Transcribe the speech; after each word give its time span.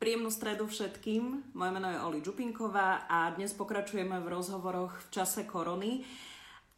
Príjemnú 0.00 0.32
stredu 0.32 0.64
všetkým. 0.64 1.52
Moje 1.52 1.70
meno 1.76 1.92
je 1.92 2.00
Oli 2.00 2.24
Čupinková 2.24 3.04
a 3.04 3.36
dnes 3.36 3.52
pokračujeme 3.52 4.16
v 4.24 4.32
rozhovoroch 4.32 4.96
v 4.96 5.06
čase 5.12 5.44
korony. 5.44 6.08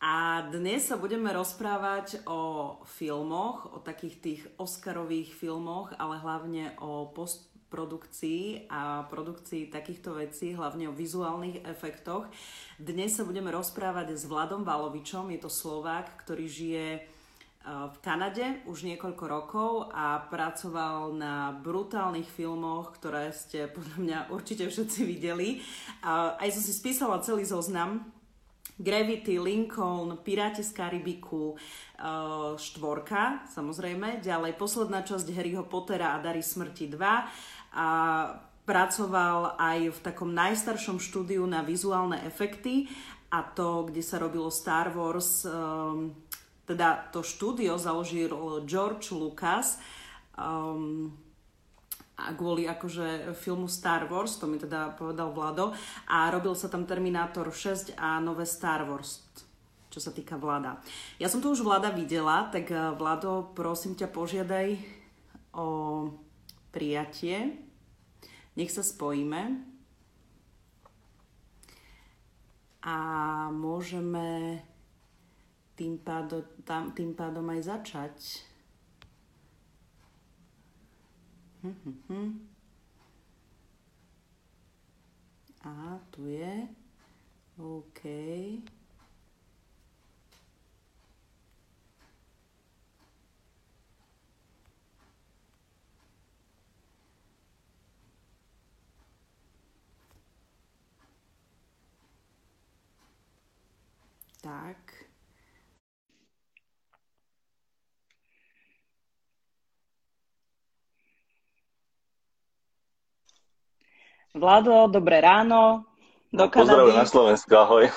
A 0.03 0.43
dnes 0.51 0.91
sa 0.91 0.99
budeme 0.99 1.31
rozprávať 1.31 2.27
o 2.27 2.83
filmoch, 2.83 3.71
o 3.71 3.79
takých 3.79 4.17
tých 4.19 4.43
Oscarových 4.59 5.39
filmoch, 5.39 5.95
ale 6.03 6.19
hlavne 6.19 6.75
o 6.83 7.15
postprodukcii 7.15 8.67
a 8.67 9.07
produkcii 9.07 9.71
takýchto 9.71 10.19
vecí, 10.19 10.59
hlavne 10.59 10.91
o 10.91 10.99
vizuálnych 10.99 11.63
efektoch. 11.63 12.27
Dnes 12.75 13.15
sa 13.15 13.23
budeme 13.23 13.55
rozprávať 13.55 14.19
s 14.19 14.27
Vladom 14.27 14.67
Valovičom, 14.67 15.31
je 15.31 15.47
to 15.47 15.51
Slovák, 15.55 16.27
ktorý 16.27 16.51
žije 16.51 16.87
v 17.63 17.97
Kanade 18.03 18.59
už 18.67 18.83
niekoľko 18.83 19.25
rokov 19.31 19.71
a 19.95 20.19
pracoval 20.27 21.15
na 21.15 21.55
brutálnych 21.55 22.27
filmoch, 22.27 22.91
ktoré 22.99 23.31
ste 23.31 23.67
podľa 23.77 23.97
mňa 24.03 24.19
určite 24.35 24.67
všetci 24.67 25.01
videli. 25.07 25.63
A 26.03 26.35
aj 26.43 26.59
som 26.59 26.63
si 26.63 26.75
spísala 26.75 27.23
celý 27.23 27.47
zoznam. 27.47 28.11
Gravity, 28.83 29.39
Lincoln, 29.39 30.19
Piráti 30.25 30.65
z 30.65 30.75
Karibiku, 30.75 31.55
štvorka, 32.57 33.47
samozrejme. 33.53 34.19
Ďalej 34.19 34.59
posledná 34.59 35.07
časť 35.07 35.29
Harryho 35.31 35.69
Pottera 35.69 36.17
a 36.17 36.23
Dary 36.25 36.43
smrti 36.43 36.91
2. 36.91 37.79
A 37.79 37.89
pracoval 38.67 39.55
aj 39.61 39.79
v 39.93 39.99
takom 40.03 40.35
najstaršom 40.35 40.99
štúdiu 40.99 41.47
na 41.47 41.63
vizuálne 41.63 42.27
efekty 42.27 42.91
a 43.33 43.41
to, 43.43 43.89
kde 43.89 44.05
sa 44.05 44.21
robilo 44.21 44.53
Star 44.53 44.93
Wars, 44.93 45.49
um, 45.49 46.13
teda 46.73 47.13
to 47.13 47.21
štúdio 47.21 47.77
založil 47.77 48.33
George 48.65 49.13
Lucas 49.13 49.77
um, 50.37 51.13
a 52.23 52.31
kvôli 52.37 52.69
akože 52.69 53.35
filmu 53.35 53.67
Star 53.67 54.07
Wars, 54.07 54.39
to 54.39 54.47
mi 54.47 54.61
teda 54.61 54.95
povedal 54.95 55.33
Vlado, 55.33 55.75
a 56.07 56.31
robil 56.31 56.55
sa 56.55 56.71
tam 56.71 56.87
Terminátor 56.87 57.49
6 57.49 57.99
a 57.99 58.21
nové 58.23 58.47
Star 58.47 58.87
Wars, 58.87 59.25
čo 59.91 59.99
sa 59.99 60.15
týka 60.15 60.39
Vlada. 60.39 60.79
Ja 61.19 61.27
som 61.27 61.43
tu 61.43 61.51
už 61.51 61.65
Vlada 61.65 61.91
videla, 61.91 62.47
tak 62.53 62.71
eh, 62.71 62.79
Vlado, 62.95 63.51
prosím 63.57 63.99
ťa, 63.99 64.13
požiadaj 64.13 64.77
o 65.57 65.67
prijatie. 66.73 67.59
Nech 68.57 68.73
sa 68.73 68.85
spojíme. 68.85 69.73
A 72.83 72.97
môžeme 73.55 74.59
tým, 75.75 75.99
pádo, 75.99 76.43
tam, 76.65 76.93
tým 76.93 77.15
pádom 77.15 77.49
aj 77.49 77.61
začať. 77.63 78.17
Hm, 81.63 81.77
hm, 81.85 81.99
hm. 82.09 82.31
A 85.63 85.99
tu 86.11 86.27
je. 86.27 86.69
OK. 87.59 88.03
Tak. 104.43 105.12
Vlado, 114.33 114.89
dobré 114.89 115.21
ráno. 115.21 115.85
Do 116.33 116.49
no, 116.49 116.51
Pozdravujem 116.51 116.97
na 116.97 117.05
Slovensku, 117.05 117.53
ahoj. 117.53 117.93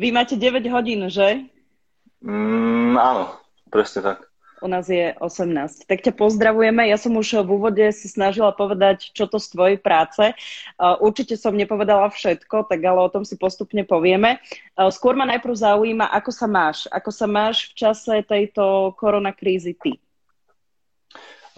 Vy 0.00 0.08
máte 0.08 0.32
9 0.32 0.64
hodín, 0.72 1.04
že? 1.12 1.44
Mm, 2.24 2.96
áno, 2.96 3.36
presne 3.68 4.00
tak. 4.00 4.24
U 4.64 4.68
nás 4.72 4.88
je 4.88 5.12
18. 5.20 5.84
Tak 5.84 6.00
ťa 6.00 6.16
pozdravujeme. 6.16 6.88
Ja 6.88 6.96
som 6.96 7.12
už 7.12 7.44
v 7.44 7.60
úvode 7.60 7.84
si 7.92 8.08
snažila 8.08 8.56
povedať, 8.56 9.12
čo 9.12 9.28
to 9.28 9.36
z 9.36 9.52
tvojej 9.52 9.78
práce. 9.80 10.32
Určite 10.80 11.36
som 11.36 11.52
nepovedala 11.52 12.08
všetko, 12.08 12.64
tak 12.64 12.80
ale 12.80 13.00
o 13.04 13.12
tom 13.12 13.28
si 13.28 13.36
postupne 13.36 13.84
povieme. 13.84 14.40
Skôr 14.76 15.12
ma 15.12 15.28
najprv 15.28 15.60
zaujíma, 15.60 16.08
ako 16.12 16.32
sa 16.32 16.48
máš. 16.48 16.88
Ako 16.88 17.12
sa 17.12 17.28
máš 17.28 17.72
v 17.72 17.84
čase 17.84 18.24
tejto 18.24 18.96
koronakrízy 18.96 19.76
ty? 19.76 20.00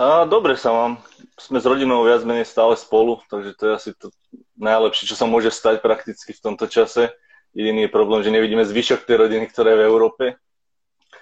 A, 0.02 0.26
dobre 0.26 0.58
sa 0.58 0.74
mám. 0.74 0.92
Sme 1.38 1.62
s 1.62 1.66
rodinou 1.66 2.02
viac 2.02 2.26
menej 2.26 2.42
stále 2.42 2.74
spolu, 2.74 3.22
takže 3.30 3.54
to 3.54 3.62
je 3.62 3.72
asi 3.78 3.90
to 3.94 4.10
najlepšie, 4.58 5.06
čo 5.06 5.14
sa 5.14 5.30
môže 5.30 5.54
stať 5.54 5.78
prakticky 5.78 6.34
v 6.34 6.42
tomto 6.42 6.66
čase. 6.66 7.14
Jediný 7.54 7.86
je 7.86 7.94
problém, 7.94 8.26
že 8.26 8.34
nevidíme 8.34 8.66
zvyšok 8.66 9.06
tej 9.06 9.16
rodiny, 9.22 9.46
ktorá 9.46 9.70
je 9.70 9.78
v 9.78 9.86
Európe. 9.86 10.24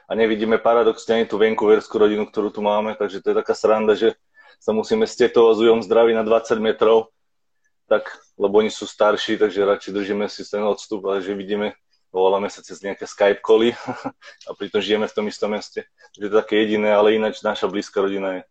A 0.08 0.16
nevidíme 0.16 0.56
paradoxne 0.56 1.20
ani 1.20 1.26
tú 1.28 1.36
Vancouverskú 1.36 2.00
rodinu, 2.00 2.24
ktorú 2.24 2.48
tu 2.48 2.64
máme, 2.64 2.96
takže 2.96 3.20
to 3.20 3.36
je 3.36 3.36
taká 3.44 3.52
sranda, 3.52 3.92
že 3.92 4.16
sa 4.56 4.72
musíme 4.72 5.04
s 5.04 5.12
tetou 5.12 5.52
a 5.52 5.54
zdraví 5.84 6.16
na 6.16 6.24
20 6.24 6.56
metrov, 6.64 7.12
tak, 7.84 8.08
lebo 8.40 8.64
oni 8.64 8.72
sú 8.72 8.88
starší, 8.88 9.36
takže 9.36 9.60
radšej 9.60 9.92
držíme 9.92 10.24
si 10.32 10.40
ten 10.48 10.64
odstup, 10.64 11.04
ale 11.04 11.20
že 11.20 11.36
vidíme, 11.36 11.76
voláme 12.08 12.48
sa 12.48 12.64
cez 12.64 12.80
nejaké 12.80 13.04
Skype 13.04 13.44
koly 13.44 13.76
a 14.48 14.56
pritom 14.56 14.80
žijeme 14.80 15.04
v 15.04 15.16
tom 15.20 15.28
istom 15.28 15.52
meste. 15.52 15.84
Takže 16.16 16.28
to 16.32 16.32
je 16.32 16.40
také 16.48 16.54
jediné, 16.64 16.96
ale 16.96 17.20
ináč 17.20 17.44
naša 17.44 17.68
blízka 17.68 18.00
rodina 18.00 18.40
je 18.40 18.42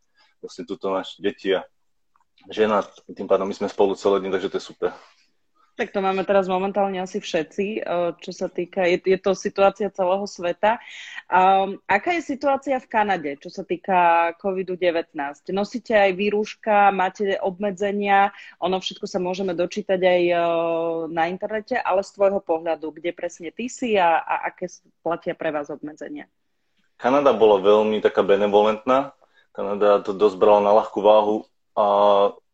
vlastne 0.42 0.64
túto 0.68 0.92
naše 0.92 1.20
deti 1.20 1.54
a 1.54 1.64
žena, 2.48 2.84
tým 3.12 3.28
pádom 3.28 3.48
my 3.48 3.56
sme 3.56 3.68
spolu 3.68 3.96
celé 4.00 4.24
dní, 4.24 4.32
takže 4.32 4.50
to 4.50 4.58
je 4.58 4.68
super. 4.72 4.92
Tak 5.80 5.96
to 5.96 6.04
máme 6.04 6.28
teraz 6.28 6.52
momentálne 6.52 7.00
asi 7.00 7.24
všetci, 7.24 7.88
čo 8.20 8.32
sa 8.36 8.52
týka, 8.52 8.84
je, 8.84 9.00
je 9.00 9.16
to 9.16 9.32
situácia 9.32 9.88
celého 9.88 10.28
sveta. 10.28 10.76
Um, 11.32 11.80
aká 11.88 12.20
je 12.20 12.36
situácia 12.36 12.76
v 12.84 12.92
Kanade, 12.92 13.40
čo 13.40 13.48
sa 13.48 13.64
týka 13.64 14.36
COVID-19? 14.44 15.16
Nosíte 15.56 15.96
aj 15.96 16.20
výruška, 16.20 16.92
máte 16.92 17.40
obmedzenia, 17.40 18.36
ono 18.60 18.84
všetko 18.84 19.08
sa 19.08 19.24
môžeme 19.24 19.56
dočítať 19.56 20.04
aj 20.04 20.22
uh, 20.36 20.42
na 21.08 21.32
internete, 21.32 21.80
ale 21.80 22.04
z 22.04 22.12
tvojho 22.12 22.44
pohľadu, 22.44 23.00
kde 23.00 23.16
presne 23.16 23.48
ty 23.56 23.72
si 23.72 23.96
a, 23.96 24.20
a 24.20 24.52
aké 24.52 24.68
platia 25.00 25.32
pre 25.32 25.56
vás 25.56 25.72
obmedzenia? 25.72 26.28
Kanada 27.00 27.32
bola 27.32 27.64
veľmi 27.64 28.04
taká 28.04 28.20
benevolentná, 28.20 29.16
Kanada 29.52 30.00
to 30.06 30.14
dosť 30.14 30.38
brala 30.38 30.62
na 30.62 30.72
ľahkú 30.78 31.00
váhu 31.02 31.44
a 31.74 31.86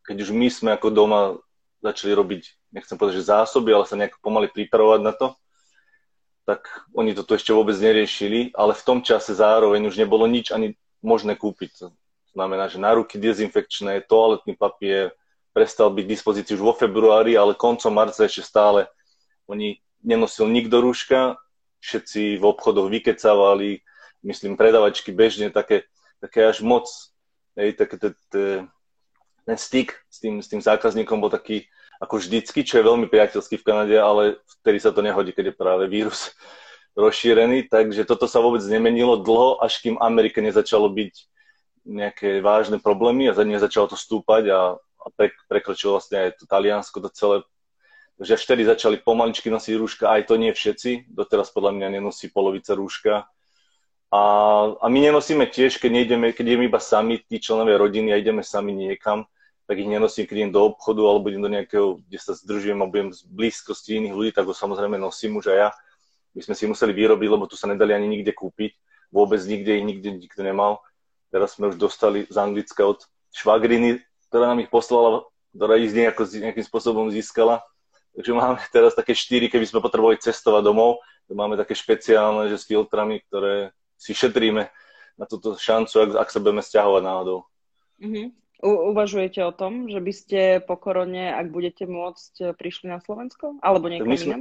keď 0.06 0.28
už 0.28 0.30
my 0.32 0.48
sme 0.48 0.70
ako 0.78 0.88
doma 0.94 1.22
začali 1.82 2.14
robiť, 2.14 2.74
nechcem 2.74 2.98
povedať, 2.98 3.22
že 3.22 3.30
zásoby, 3.30 3.74
ale 3.74 3.86
sa 3.86 4.00
nejako 4.00 4.18
pomaly 4.22 4.50
pripravovať 4.50 5.02
na 5.02 5.14
to, 5.14 5.38
tak 6.46 6.66
oni 6.94 7.18
to 7.18 7.26
tu 7.26 7.34
ešte 7.34 7.50
vôbec 7.54 7.74
neriešili, 7.78 8.54
ale 8.54 8.78
v 8.78 8.86
tom 8.86 9.00
čase 9.02 9.34
zároveň 9.34 9.90
už 9.90 9.98
nebolo 9.98 10.30
nič 10.30 10.54
ani 10.54 10.78
možné 11.02 11.34
kúpiť. 11.34 11.90
To 11.90 11.90
znamená, 12.34 12.70
že 12.70 12.78
na 12.78 12.94
ruky 12.94 13.18
dezinfekčné, 13.18 14.06
toaletný 14.06 14.54
papier 14.54 15.14
prestal 15.56 15.90
byť 15.90 16.04
k 16.06 16.14
dispozícii 16.14 16.54
už 16.58 16.64
vo 16.64 16.74
februári, 16.78 17.34
ale 17.34 17.58
koncom 17.58 17.90
marca 17.90 18.28
ešte 18.30 18.46
stále 18.46 18.86
oni 19.50 19.82
nenosil 20.06 20.46
nikto 20.50 20.82
rúška, 20.82 21.40
všetci 21.82 22.38
v 22.38 22.44
obchodoch 22.46 22.90
vykecávali, 22.90 23.82
myslím, 24.26 24.58
predavačky 24.58 25.14
bežne 25.14 25.50
také 25.50 25.90
také 26.20 26.46
až 26.48 26.62
moc, 26.62 26.88
hej, 27.56 27.76
také 27.76 27.96
ten 29.46 29.58
styk 29.58 29.94
s 30.10 30.18
tým, 30.20 30.42
s 30.42 30.48
tým 30.50 30.60
zákazníkom 30.60 31.22
bol 31.22 31.30
taký 31.30 31.70
ako 32.02 32.20
vždycky, 32.20 32.68
čo 32.68 32.80
je 32.80 32.88
veľmi 32.88 33.08
priateľský 33.08 33.56
v 33.62 33.66
Kanade, 33.66 33.96
ale 33.96 34.42
vtedy 34.60 34.84
sa 34.84 34.92
to 34.92 35.00
nehodí, 35.00 35.32
keď 35.32 35.52
je 35.52 35.56
práve 35.56 35.86
vírus 35.88 36.36
rozšírený, 37.00 37.72
takže 37.72 38.04
toto 38.04 38.28
sa 38.28 38.44
vôbec 38.44 38.64
nemenilo 38.68 39.20
dlho, 39.20 39.64
až 39.64 39.80
kým 39.80 39.96
Amerike 40.00 40.44
nezačalo 40.44 40.92
byť 40.92 41.14
nejaké 41.86 42.42
vážne 42.42 42.82
problémy 42.82 43.30
a 43.30 43.38
za 43.38 43.46
nezačalo 43.46 43.94
to 43.94 43.98
stúpať 43.98 44.50
a, 44.50 44.76
a 44.76 45.08
pre, 45.14 45.30
prekročilo 45.46 46.02
vlastne 46.02 46.28
aj 46.28 46.42
to 46.42 46.50
Taliansko, 46.50 46.98
to 46.98 47.14
celé. 47.14 47.38
Takže 48.16 48.32
až 48.32 48.42
vtedy 48.48 48.62
začali 48.66 48.98
pomaličky 49.04 49.52
nosiť 49.52 49.76
rúška, 49.76 50.04
aj 50.08 50.32
to 50.32 50.40
nie 50.40 50.50
všetci, 50.56 51.12
doteraz 51.12 51.52
podľa 51.52 51.78
mňa 51.78 51.88
nenosí 52.00 52.32
polovica 52.32 52.74
rúška, 52.74 53.28
a, 54.14 54.22
a 54.78 54.86
my 54.90 55.00
nenosíme 55.02 55.50
tiež, 55.50 55.82
keď, 55.82 55.92
nejdeme, 55.92 56.28
keď 56.32 56.46
ideme 56.46 56.66
iba 56.70 56.80
sami, 56.80 57.20
tí 57.26 57.42
členovia 57.42 57.82
rodiny 57.82 58.14
a 58.14 58.22
ideme 58.22 58.46
sami 58.46 58.72
niekam, 58.72 59.26
tak 59.66 59.82
ich 59.82 59.90
nenosím, 59.90 60.30
keď 60.30 60.36
idem 60.38 60.54
do 60.54 60.62
obchodu 60.62 61.02
alebo 61.10 61.30
idem 61.34 61.42
do 61.42 61.50
nejakého, 61.50 61.98
kde 62.06 62.20
sa 62.22 62.38
zdržujem 62.38 62.78
a 62.86 62.90
budem 62.90 63.10
z 63.10 63.26
blízkosti 63.26 63.98
iných 63.98 64.14
ľudí, 64.14 64.32
tak 64.32 64.46
ho 64.46 64.54
samozrejme 64.54 65.02
nosím 65.02 65.42
už 65.42 65.50
aj 65.50 65.58
ja. 65.58 65.70
My 66.38 66.42
sme 66.46 66.54
si 66.54 66.70
museli 66.70 66.94
vyrobiť, 66.94 67.30
lebo 67.32 67.50
tu 67.50 67.58
sa 67.58 67.66
nedali 67.66 67.98
ani 67.98 68.06
nikde 68.06 68.36
kúpiť. 68.36 68.78
Vôbec 69.10 69.42
nikde 69.42 69.80
ich 69.80 69.86
nikde 69.88 70.10
nikto 70.14 70.46
nemal. 70.46 70.86
Teraz 71.34 71.58
sme 71.58 71.74
už 71.74 71.82
dostali 71.82 72.30
z 72.30 72.38
Anglicka 72.38 72.86
od 72.86 73.02
švagriny, 73.34 74.04
ktorá 74.30 74.54
nám 74.54 74.62
ich 74.62 74.70
poslala, 74.70 75.26
ktorá 75.56 75.80
ich 75.80 75.96
nejako, 75.96 76.28
nejakým 76.30 76.66
spôsobom 76.68 77.10
získala. 77.10 77.64
Takže 78.14 78.32
máme 78.32 78.62
teraz 78.70 78.94
také 78.94 79.18
štyri, 79.18 79.50
keby 79.50 79.66
sme 79.66 79.84
potrebovali 79.84 80.22
cestovať 80.22 80.62
domov. 80.62 81.02
Máme 81.26 81.58
také 81.58 81.74
špeciálne, 81.74 82.48
že 82.54 82.62
s 82.62 82.70
filtrami, 82.70 83.24
ktoré 83.28 83.74
si 84.06 84.14
šetríme 84.14 84.70
na 85.18 85.26
túto 85.26 85.58
šancu, 85.58 86.06
ak, 86.06 86.10
ak 86.22 86.30
sa 86.30 86.38
budeme 86.38 86.62
stiahovať 86.62 87.02
náhodou. 87.02 87.50
Mm-hmm. 87.98 88.28
U- 88.62 88.84
uvažujete 88.94 89.42
o 89.42 89.50
tom, 89.50 89.90
že 89.90 89.98
by 89.98 90.14
ste 90.14 90.40
po 90.62 90.78
korone, 90.78 91.34
ak 91.34 91.50
budete 91.50 91.90
môcť, 91.90 92.54
prišli 92.54 92.94
na 92.94 93.02
Slovensko? 93.02 93.58
Alebo 93.66 93.90
niekam 93.90 94.06
my 94.06 94.18
sme, 94.20 94.36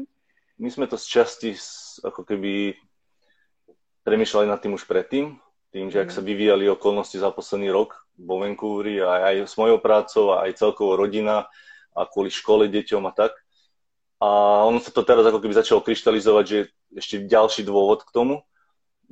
My 0.61 0.69
sme 0.69 0.87
to 0.87 1.01
z 1.01 1.07
časti 1.09 1.51
ako 2.05 2.29
keby 2.29 2.77
premýšľali 4.05 4.47
nad 4.47 4.61
tým 4.61 4.77
už 4.77 4.85
predtým, 4.85 5.41
tým, 5.75 5.91
že 5.91 6.05
ak 6.05 6.13
mhm. 6.13 6.15
sa 6.15 6.23
vyvíjali 6.23 6.65
okolnosti 6.71 7.17
za 7.17 7.33
posledný 7.35 7.73
rok 7.73 8.07
vo 8.15 8.39
Vancouveri 8.39 9.03
aj, 9.03 9.21
aj 9.27 9.37
s 9.51 9.55
mojou 9.59 9.83
prácou, 9.83 10.39
aj 10.39 10.55
celkovo 10.55 10.95
rodina 10.95 11.51
a 11.95 12.07
kvôli 12.07 12.31
škole, 12.31 12.71
deťom 12.71 13.03
a 13.11 13.13
tak. 13.15 13.35
A 14.23 14.63
ono 14.65 14.79
sa 14.79 14.95
to 14.95 15.03
teraz 15.03 15.27
ako 15.27 15.43
keby 15.43 15.59
začalo 15.59 15.83
kryštalizovať, 15.83 16.45
že 16.47 16.59
ešte 16.95 17.27
ďalší 17.27 17.67
dôvod 17.67 18.07
k 18.07 18.15
tomu. 18.15 18.47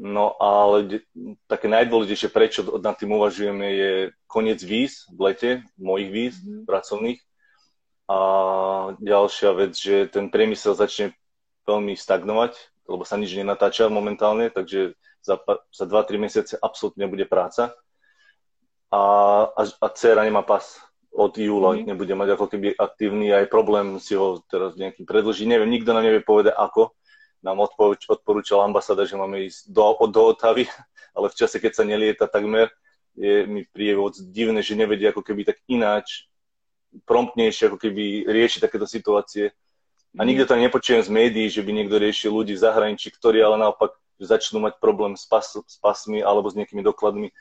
No 0.00 0.34
ale 0.40 1.04
také 1.44 1.68
najdôležitejšie, 1.68 2.28
prečo 2.32 2.60
nad 2.80 2.96
tým 2.96 3.12
uvažujeme, 3.12 3.66
je 3.68 3.92
koniec 4.24 4.60
víz 4.64 5.04
v 5.12 5.30
lete, 5.30 5.50
mojich 5.76 6.10
víz 6.10 6.34
mm-hmm. 6.40 6.64
pracovných. 6.64 7.20
A 8.08 8.18
ďalšia 8.98 9.50
vec, 9.56 9.72
že 9.76 10.08
ten 10.08 10.32
priemysel 10.32 10.74
začne 10.74 11.16
veľmi 11.68 11.94
stagnovať, 11.94 12.56
lebo 12.88 13.02
sa 13.06 13.20
nič 13.20 13.36
nenatáča 13.36 13.92
momentálne, 13.92 14.50
takže 14.50 14.98
za, 15.22 15.38
za 15.70 15.84
2-3 15.86 16.18
mesiace 16.18 16.54
absolútne 16.58 17.06
nebude 17.06 17.24
práca. 17.24 17.72
A, 18.92 19.02
a, 19.48 19.62
a 19.64 19.86
dcera 19.94 20.26
nemá 20.26 20.42
pas 20.42 20.82
od 21.12 21.32
júla, 21.36 21.76
mm. 21.76 21.92
nebude 21.92 22.12
mať 22.16 22.28
ako 22.34 22.46
keby 22.48 22.68
aktívny 22.76 23.32
aj 23.32 23.52
problém 23.52 24.00
si 24.00 24.16
ho 24.16 24.40
teraz 24.48 24.74
nejakým 24.74 25.04
predlžiť. 25.04 25.46
Neviem, 25.46 25.70
nikto 25.70 25.92
nám 25.92 26.04
nevie 26.08 26.24
povedať 26.24 26.56
ako. 26.56 26.96
Nám 27.42 27.58
odporuč, 27.58 28.06
odporúčal 28.06 28.62
ambasáda, 28.62 29.02
že 29.02 29.18
máme 29.18 29.50
ísť 29.50 29.68
do, 29.70 29.82
do 30.08 30.22
Otavy, 30.30 30.70
ale 31.16 31.26
v 31.28 31.38
čase, 31.38 31.58
keď 31.58 31.72
sa 31.74 31.84
nelieta 31.84 32.30
takmer, 32.30 32.70
je 33.12 33.44
mi 33.44 33.68
príde 33.68 33.98
divné, 34.32 34.64
že 34.64 34.78
nevedia 34.78 35.12
ako 35.12 35.20
keby 35.20 35.44
tak 35.44 35.60
ináč, 35.68 36.30
promptnejšie 37.04 37.68
ako 37.68 37.78
keby 37.80 38.24
riešiť 38.24 38.60
takéto 38.64 38.88
situácie. 38.88 39.52
A 40.16 40.24
nikto 40.28 40.44
to 40.44 40.60
nepočujem 40.60 41.00
z 41.04 41.10
médií, 41.12 41.48
že 41.48 41.64
by 41.64 41.72
niekto 41.72 41.96
riešil 41.96 42.32
ľudí 42.32 42.52
v 42.52 42.64
zahraničí, 42.64 43.08
ktorí 43.16 43.40
ale 43.40 43.56
naopak 43.56 43.96
začnú 44.20 44.60
mať 44.60 44.76
problém 44.76 45.16
s, 45.16 45.24
pas, 45.24 45.44
s 45.44 45.76
pasmi 45.80 46.20
alebo 46.20 46.52
s 46.52 46.56
nejakými 46.56 46.84
dokladmi 46.84 47.32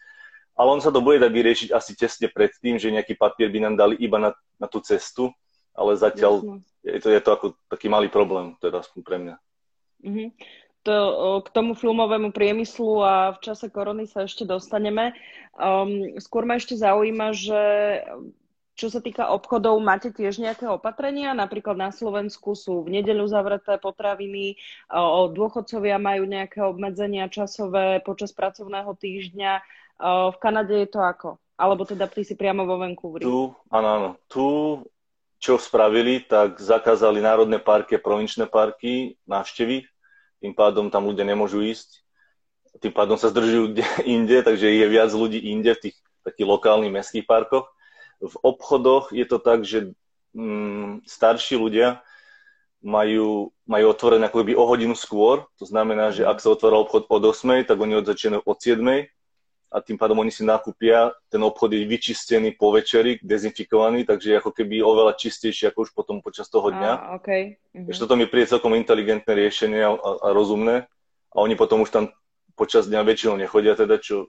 ale 0.56 0.70
on 0.78 0.82
sa 0.84 0.92
to 0.92 1.00
bude 1.00 1.24
dať 1.24 1.32
vyriešiť 1.32 1.70
asi 1.72 1.96
tesne 1.96 2.28
pred 2.28 2.52
tým, 2.60 2.76
že 2.76 2.92
nejaký 2.92 3.16
papier 3.16 3.48
by 3.48 3.60
nám 3.66 3.76
dali 3.80 3.96
iba 3.98 4.20
na, 4.20 4.32
na 4.60 4.68
tú 4.68 4.84
cestu, 4.84 5.32
ale 5.72 5.96
zatiaľ 5.96 6.62
je 6.84 7.00
to, 7.00 7.10
je 7.14 7.22
to 7.24 7.30
ako 7.32 7.46
taký 7.72 7.88
malý 7.88 8.12
problém, 8.12 8.58
teda 8.60 8.84
aspoň 8.84 9.02
pre 9.02 9.18
mňa. 9.22 9.36
Mm-hmm. 10.02 10.28
To, 10.82 10.96
k 11.46 11.48
tomu 11.54 11.78
filmovému 11.78 12.34
priemyslu 12.34 13.06
a 13.06 13.38
v 13.38 13.40
čase 13.46 13.70
korony 13.70 14.10
sa 14.10 14.26
ešte 14.26 14.50
dostaneme. 14.50 15.14
Um, 15.54 16.18
skôr 16.18 16.42
ma 16.42 16.58
ešte 16.58 16.74
zaujíma, 16.74 17.38
že 17.38 17.62
čo 18.74 18.90
sa 18.90 18.98
týka 18.98 19.30
obchodov, 19.30 19.78
máte 19.78 20.10
tiež 20.10 20.42
nejaké 20.42 20.66
opatrenia? 20.66 21.38
Napríklad 21.38 21.78
na 21.78 21.94
Slovensku 21.94 22.58
sú 22.58 22.82
v 22.82 22.98
nedeľu 22.98 23.30
zavreté 23.30 23.78
potraviny, 23.78 24.58
dôchodcovia 25.38 26.02
majú 26.02 26.26
nejaké 26.26 26.66
obmedzenia 26.66 27.30
časové 27.30 28.02
počas 28.02 28.34
pracovného 28.34 28.90
týždňa. 28.98 29.62
V 30.02 30.38
Kanade 30.42 30.82
je 30.82 30.90
to 30.90 30.98
ako? 30.98 31.38
Alebo 31.62 31.86
teda 31.86 32.10
ty 32.10 32.26
si 32.26 32.34
priamo 32.34 32.66
vo 32.66 32.82
Vancouveri? 32.82 33.22
Tu, 33.22 33.54
áno, 33.70 33.90
áno. 34.02 34.10
Tu, 34.26 34.48
čo 35.38 35.62
spravili, 35.62 36.26
tak 36.26 36.58
zakázali 36.58 37.22
národné 37.22 37.62
parky 37.62 38.02
provinčné 38.02 38.50
parky 38.50 39.14
návštevy. 39.30 39.86
Tým 40.42 40.58
pádom 40.58 40.90
tam 40.90 41.06
ľudia 41.06 41.24
nemôžu 41.24 41.62
ísť. 41.62 42.02
Tým 42.82 42.92
pádom 42.92 43.16
sa 43.16 43.30
zdržujú 43.30 43.78
inde, 44.18 44.42
takže 44.42 44.68
je 44.68 44.86
viac 44.90 45.14
ľudí 45.14 45.38
inde 45.38 45.72
v 45.78 45.82
tých 45.90 45.96
takých 46.26 46.48
lokálnych 46.50 46.94
mestských 46.94 47.26
parkoch. 47.30 47.70
V 48.22 48.36
obchodoch 48.42 49.14
je 49.14 49.26
to 49.26 49.38
tak, 49.42 49.66
že 49.66 49.94
mm, 50.34 51.06
starší 51.06 51.58
ľudia 51.58 52.02
majú, 52.82 53.54
majú 53.66 53.86
otvorené 53.90 54.26
ako 54.30 54.46
by 54.46 54.54
o 54.58 54.66
hodinu 54.66 54.94
skôr. 54.98 55.46
To 55.62 55.66
znamená, 55.66 56.10
že 56.14 56.26
ak 56.26 56.42
sa 56.42 56.54
otvára 56.54 56.82
obchod 56.82 57.10
od 57.10 57.24
8, 57.34 57.66
tak 57.66 57.78
oni 57.78 57.98
od 57.98 58.06
začínajú 58.10 58.42
od 58.46 58.58
7 58.58 58.82
a 59.72 59.80
tým 59.80 59.96
pádom 59.96 60.20
oni 60.20 60.36
si 60.36 60.44
nakúpia, 60.44 61.16
ten 61.32 61.40
obchod 61.40 61.72
je 61.72 61.88
vyčistený 61.88 62.60
po 62.60 62.76
večeri, 62.76 63.24
dezinfikovaný, 63.24 64.04
takže 64.04 64.36
je 64.36 64.40
ako 64.44 64.52
keby 64.52 64.84
oveľa 64.84 65.16
čistejší 65.16 65.72
ako 65.72 65.88
už 65.88 65.92
potom 65.96 66.20
počas 66.20 66.52
toho 66.52 66.76
dňa. 66.76 66.92
Ah, 66.92 67.16
okay. 67.16 67.56
uh-huh. 67.72 67.88
Takže 67.88 68.04
toto 68.04 68.20
mi 68.20 68.28
príde 68.28 68.52
celkom 68.52 68.76
inteligentné 68.76 69.32
riešenie 69.32 69.80
a, 69.80 69.96
a, 69.96 70.12
a 70.28 70.28
rozumné. 70.36 70.92
A 71.32 71.36
oni 71.40 71.56
potom 71.56 71.88
už 71.88 71.90
tam 71.96 72.12
počas 72.60 72.92
dňa 72.92 73.00
väčšinou 73.00 73.40
nechodia, 73.40 73.80
teda 73.80 73.96
čo, 73.96 74.28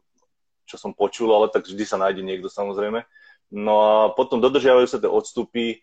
čo 0.63 0.79
som 0.79 0.95
počul, 0.95 1.35
ale 1.35 1.51
tak 1.51 1.67
vždy 1.67 1.85
sa 1.91 1.99
nájde 1.99 2.23
niekto 2.23 2.47
samozrejme. 2.47 3.03
No 3.51 3.75
a 3.83 3.95
potom 4.15 4.39
dodržiavajú 4.39 4.87
sa 4.87 5.03
tie 5.03 5.11
odstupy. 5.11 5.83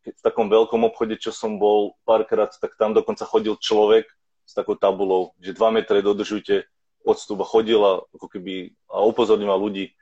V 0.00 0.20
takom 0.24 0.48
veľkom 0.48 0.80
obchode, 0.88 1.16
čo 1.16 1.32
som 1.32 1.56
bol 1.56 1.96
párkrát, 2.04 2.52
tak 2.52 2.76
tam 2.76 2.92
dokonca 2.92 3.24
chodil 3.24 3.56
človek 3.56 4.08
s 4.44 4.52
takou 4.52 4.76
tabulou, 4.76 5.36
že 5.40 5.56
2 5.56 5.76
metre 5.76 6.00
dodržujte 6.00 6.68
odstup 7.04 7.40
a 7.42 7.48
chodil 7.48 7.80
a, 7.80 8.04
ako 8.14 8.26
keby, 8.28 8.76
a 8.90 9.04
upozorňoval 9.08 9.58
ľudí. 9.58 9.92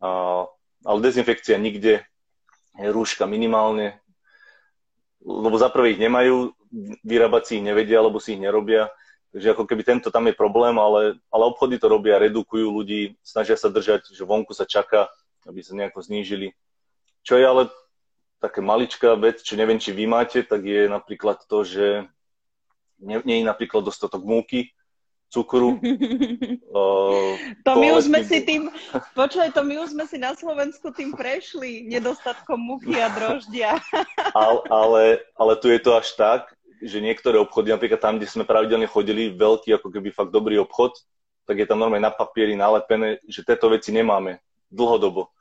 A, 0.00 0.44
ale 0.82 0.98
dezinfekcia 1.04 1.60
nikde, 1.60 2.02
rúška 2.76 3.28
minimálne, 3.28 4.00
lebo 5.22 5.54
za 5.54 5.70
prvé 5.70 5.94
ich 5.94 6.02
nemajú, 6.02 6.56
vyrábať 7.04 7.42
si 7.44 7.52
ich 7.60 7.64
nevedia, 7.64 8.00
alebo 8.00 8.18
si 8.18 8.34
ich 8.34 8.42
nerobia. 8.42 8.90
Takže 9.32 9.56
ako 9.56 9.64
keby 9.64 9.82
tento 9.84 10.08
tam 10.12 10.28
je 10.28 10.36
problém, 10.36 10.76
ale, 10.76 11.16
ale 11.32 11.42
obchody 11.48 11.80
to 11.80 11.88
robia, 11.88 12.20
redukujú 12.20 12.68
ľudí, 12.68 13.16
snažia 13.24 13.56
sa 13.56 13.72
držať, 13.72 14.12
že 14.12 14.28
vonku 14.28 14.52
sa 14.52 14.68
čaká, 14.68 15.08
aby 15.48 15.64
sa 15.64 15.72
nejako 15.72 16.04
znížili. 16.04 16.52
Čo 17.24 17.40
je 17.40 17.44
ale 17.46 17.62
také 18.42 18.60
maličká 18.60 19.14
vec, 19.16 19.40
čo 19.40 19.54
neviem, 19.54 19.78
či 19.78 19.94
vy 19.94 20.04
máte, 20.10 20.42
tak 20.42 20.66
je 20.66 20.90
napríklad 20.90 21.38
to, 21.46 21.62
že 21.62 21.86
nie, 22.98 23.18
nie 23.24 23.40
je 23.40 23.46
napríklad 23.46 23.86
dostatok 23.86 24.20
múky, 24.26 24.74
cukru. 25.32 25.80
uh, 26.76 27.32
to 27.64 27.72
my 27.80 27.88
už 27.96 28.12
sme 28.12 28.20
si 28.28 28.44
tým, 28.44 28.68
počkaj, 29.16 29.56
to 29.56 29.64
my 29.64 29.80
už 29.80 29.96
sme 29.96 30.04
si 30.04 30.20
na 30.20 30.36
Slovensku 30.36 30.92
tým 30.92 31.16
prešli, 31.16 31.88
nedostatkom 31.88 32.60
múky 32.60 33.00
a 33.00 33.08
droždia. 33.08 33.80
ale, 34.36 34.60
ale, 34.68 35.02
ale 35.32 35.52
tu 35.56 35.72
je 35.72 35.80
to 35.80 35.96
až 35.96 36.12
tak, 36.20 36.52
že 36.84 37.00
niektoré 37.00 37.40
obchody, 37.40 37.72
napríklad 37.72 37.98
tam, 38.04 38.20
kde 38.20 38.28
sme 38.28 38.44
pravidelne 38.44 38.84
chodili, 38.84 39.32
veľký, 39.32 39.72
ako 39.80 39.88
keby 39.88 40.12
fakt 40.12 40.34
dobrý 40.34 40.60
obchod, 40.60 40.92
tak 41.48 41.56
je 41.56 41.66
tam 41.66 41.80
normálne 41.80 42.04
na 42.04 42.12
papieri 42.12 42.52
nalepené, 42.52 43.24
že 43.24 43.40
tieto 43.42 43.72
veci 43.72 43.90
nemáme 43.90 44.38
dlhodobo. 44.68 45.32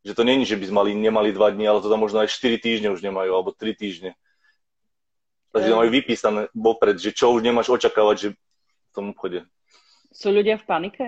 Že 0.00 0.16
to 0.16 0.22
není, 0.24 0.48
že 0.48 0.56
by 0.56 0.64
sme 0.66 0.76
mali, 0.80 0.90
nemali 0.96 1.30
dva 1.36 1.52
dní, 1.52 1.68
ale 1.68 1.84
to 1.84 1.92
tam 1.92 2.00
možno 2.00 2.24
aj 2.24 2.32
4 2.32 2.56
týždne 2.56 2.88
už 2.88 3.04
nemajú, 3.04 3.30
alebo 3.30 3.52
3 3.52 3.76
týždne. 3.76 4.16
Takže 5.52 5.76
majú 5.76 5.90
vypísané 5.92 6.48
vopred, 6.56 6.96
že 6.96 7.12
čo 7.12 7.34
už 7.36 7.44
nemáš 7.44 7.68
očakávať, 7.68 8.16
že 8.16 8.28
v 8.90 8.94
tom 8.94 9.06
obchode. 9.14 9.46
Sú 10.10 10.34
ľudia 10.34 10.58
v 10.58 10.66
panike? 10.66 11.04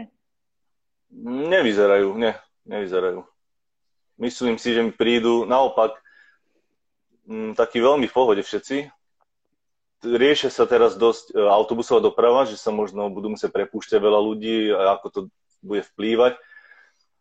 Nevyzerajú, 1.27 2.15
ne, 2.17 2.39
nevyzerajú. 2.65 3.27
Myslím 4.23 4.57
si, 4.57 4.71
že 4.71 4.87
mi 4.87 4.95
prídu 4.95 5.43
naopak 5.45 5.99
m, 7.27 7.51
mm, 7.51 7.59
taký 7.59 7.83
veľmi 7.83 8.07
v 8.07 8.15
pohode 8.15 8.43
všetci. 8.47 8.87
Riešia 10.03 10.51
sa 10.51 10.67
teraz 10.67 10.95
dosť 10.95 11.35
e, 11.35 11.43
autobusová 11.43 11.99
doprava, 11.99 12.47
že 12.47 12.55
sa 12.55 12.71
možno 12.71 13.11
budú 13.11 13.35
musieť 13.35 13.51
prepúšťať 13.51 13.99
veľa 13.99 14.21
ľudí 14.23 14.71
a 14.71 14.95
ako 14.99 15.07
to 15.11 15.21
bude 15.62 15.83
vplývať. 15.95 16.39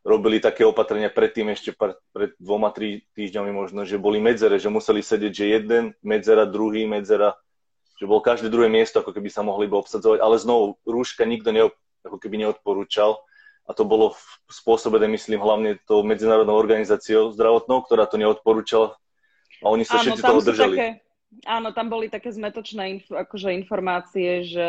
Robili 0.02 0.42
také 0.42 0.66
opatrenia 0.66 1.14
predtým 1.14 1.54
ešte 1.54 1.78
pred 1.78 2.34
dvoma, 2.42 2.74
tri 2.74 3.06
týždňami 3.14 3.54
možno, 3.54 3.86
že 3.86 4.02
boli 4.02 4.18
medzere, 4.18 4.58
že 4.58 4.66
museli 4.74 5.06
sedieť, 5.06 5.34
že 5.34 5.46
jeden 5.62 5.84
medzera, 6.02 6.50
druhý 6.50 6.90
medzera, 6.90 7.38
že 8.02 8.10
bol 8.10 8.18
každé 8.18 8.50
druhé 8.50 8.66
miesto, 8.66 8.98
ako 8.98 9.14
keby 9.14 9.30
sa 9.30 9.46
mohli 9.46 9.70
by 9.70 9.78
obsadzovať, 9.78 10.26
ale 10.26 10.42
znovu 10.42 10.82
rúška 10.90 11.22
nikto 11.22 11.54
neop, 11.54 11.78
ako 12.02 12.18
keby 12.18 12.42
neodporúčal 12.42 13.22
a 13.70 13.78
to 13.78 13.86
bolo 13.86 14.18
spôsobené, 14.50 15.06
myslím, 15.14 15.38
hlavne 15.38 15.78
tou 15.86 16.02
medzinárodnou 16.02 16.58
organizáciou 16.58 17.30
zdravotnou, 17.30 17.86
ktorá 17.86 18.10
to 18.10 18.18
neodporúčala 18.18 18.98
a 19.62 19.66
oni 19.70 19.86
sa 19.86 20.02
áno, 20.02 20.18
všetci 20.18 20.22
toho 20.26 20.42
držali. 20.42 20.76
Také, 20.76 20.90
áno, 21.46 21.70
tam 21.78 21.88
boli 21.94 22.10
také 22.10 22.34
zmetočné 22.34 22.84
inf- 22.98 23.14
akože 23.14 23.54
informácie, 23.54 24.50
že 24.50 24.68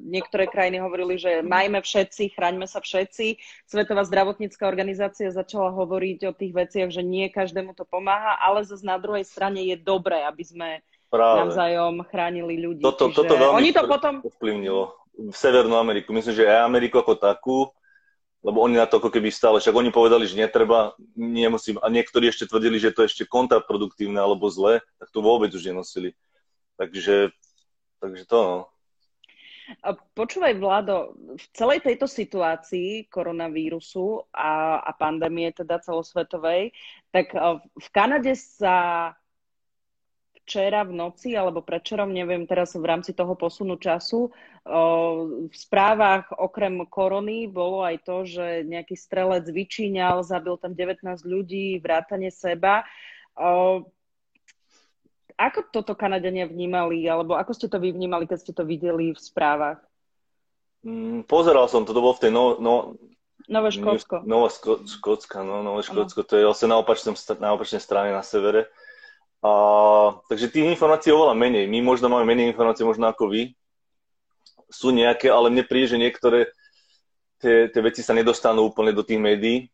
niektoré 0.00 0.48
krajiny 0.48 0.80
hovorili, 0.80 1.20
že 1.20 1.44
majme 1.44 1.84
všetci, 1.84 2.32
chraňme 2.32 2.64
sa 2.64 2.80
všetci. 2.80 3.36
Svetová 3.68 4.08
zdravotnícká 4.08 4.64
organizácia 4.64 5.28
začala 5.28 5.68
hovoriť 5.76 6.18
o 6.24 6.32
tých 6.32 6.56
veciach, 6.56 6.88
že 6.88 7.04
nie 7.04 7.28
každému 7.28 7.76
to 7.76 7.84
pomáha, 7.84 8.40
ale 8.40 8.64
zase 8.64 8.88
na 8.88 8.96
druhej 8.96 9.28
strane 9.28 9.60
je 9.68 9.76
dobré, 9.76 10.24
aby 10.24 10.42
sme 10.48 10.68
Práve. 11.14 11.38
navzájom 11.46 12.02
chránili 12.10 12.58
ľudí. 12.58 12.82
Toto, 12.82 13.06
Čiže 13.06 13.16
toto 13.22 13.34
veľmi 13.38 13.56
oni 13.62 13.70
to 13.70 13.82
potom... 13.86 14.14
ovplyvnilo 14.18 14.82
v 15.14 15.36
Severnú 15.38 15.78
Ameriku. 15.78 16.10
Myslím, 16.10 16.34
že 16.34 16.50
aj 16.50 16.66
Ameriku 16.66 16.98
ako 16.98 17.14
takú, 17.14 17.70
lebo 18.42 18.58
oni 18.60 18.76
na 18.76 18.84
to 18.90 18.98
ako 18.98 19.14
keby 19.14 19.30
stále, 19.30 19.62
však 19.62 19.72
oni 19.72 19.94
povedali, 19.94 20.26
že 20.26 20.36
netreba, 20.36 20.92
nemusím, 21.14 21.78
a 21.80 21.86
niektorí 21.86 22.28
ešte 22.28 22.50
tvrdili, 22.50 22.82
že 22.82 22.90
to 22.90 23.06
je 23.06 23.14
ešte 23.14 23.24
kontraproduktívne 23.30 24.18
alebo 24.18 24.50
zlé, 24.50 24.82
tak 24.98 25.08
to 25.14 25.22
vôbec 25.22 25.54
už 25.54 25.64
nenosili. 25.64 26.12
Takže, 26.76 27.30
takže 28.02 28.22
to 28.26 28.38
no. 28.42 28.58
Počúvaj, 30.12 30.60
Vlado, 30.60 31.16
v 31.16 31.44
celej 31.56 31.80
tejto 31.80 32.04
situácii 32.04 33.08
koronavírusu 33.08 34.28
a, 34.28 34.76
a 34.84 34.90
pandémie 34.92 35.48
teda 35.56 35.80
celosvetovej, 35.80 36.76
tak 37.08 37.32
v 37.72 37.88
Kanade 37.88 38.36
sa 38.36 39.08
včera 40.44 40.84
v 40.84 40.92
noci 40.92 41.32
alebo 41.32 41.64
predčerom, 41.64 42.12
neviem 42.12 42.44
teraz 42.44 42.76
v 42.76 42.84
rámci 42.84 43.16
toho 43.16 43.32
posunu 43.32 43.80
času, 43.80 44.28
v 45.48 45.56
správach 45.56 46.28
okrem 46.36 46.84
korony 46.88 47.48
bolo 47.48 47.80
aj 47.80 47.96
to, 48.04 48.28
že 48.28 48.68
nejaký 48.68 48.92
strelec 48.92 49.48
vyčíňal, 49.48 50.20
zabil 50.20 50.60
tam 50.60 50.76
19 50.76 51.00
ľudí, 51.24 51.80
vrátane 51.80 52.28
seba. 52.28 52.84
Ako 55.34 55.58
toto 55.72 55.96
Kanadania 55.96 56.44
vnímali, 56.44 57.08
alebo 57.08 57.34
ako 57.34 57.52
ste 57.56 57.66
to 57.66 57.80
vy 57.80 57.90
vnímali, 57.90 58.28
keď 58.28 58.38
ste 58.38 58.52
to 58.52 58.62
videli 58.68 59.16
v 59.16 59.18
správach? 59.18 59.80
Mm, 60.84 61.24
pozeral 61.24 61.66
som 61.66 61.88
to, 61.88 61.96
to 61.96 62.04
bolo 62.04 62.14
v 62.14 62.28
tej 62.28 62.32
no, 62.32 62.60
no, 62.60 62.94
Nové 63.44 63.68
Škótsko. 63.68 64.24
Nová 64.24 64.48
Škótska, 64.48 65.44
no, 65.44 65.60
Nové 65.60 65.84
Škótsko, 65.84 66.24
to 66.24 66.40
je 66.40 66.48
vlastne 66.48 66.72
na 66.72 66.80
opačnej, 66.80 67.12
na 67.40 67.52
opačnej 67.52 67.82
strane, 67.82 68.16
na 68.16 68.24
severe. 68.24 68.72
A, 69.44 69.50
takže 70.32 70.48
tých 70.48 70.72
informácií 70.72 71.12
je 71.12 71.16
oveľa 71.20 71.36
menej. 71.36 71.68
My 71.68 71.84
možno 71.84 72.08
máme 72.08 72.24
menej 72.24 72.48
informácií 72.48 72.80
možno 72.88 73.04
ako 73.12 73.28
vy. 73.28 73.52
Sú 74.72 74.88
nejaké, 74.88 75.28
ale 75.28 75.52
mne 75.52 75.68
príde, 75.68 75.92
že 75.92 76.00
niektoré 76.00 76.48
tie, 77.44 77.68
tie 77.68 77.80
veci 77.84 78.00
sa 78.00 78.16
nedostanú 78.16 78.64
úplne 78.64 78.96
do 78.96 79.04
tých 79.04 79.20
médií. 79.20 79.68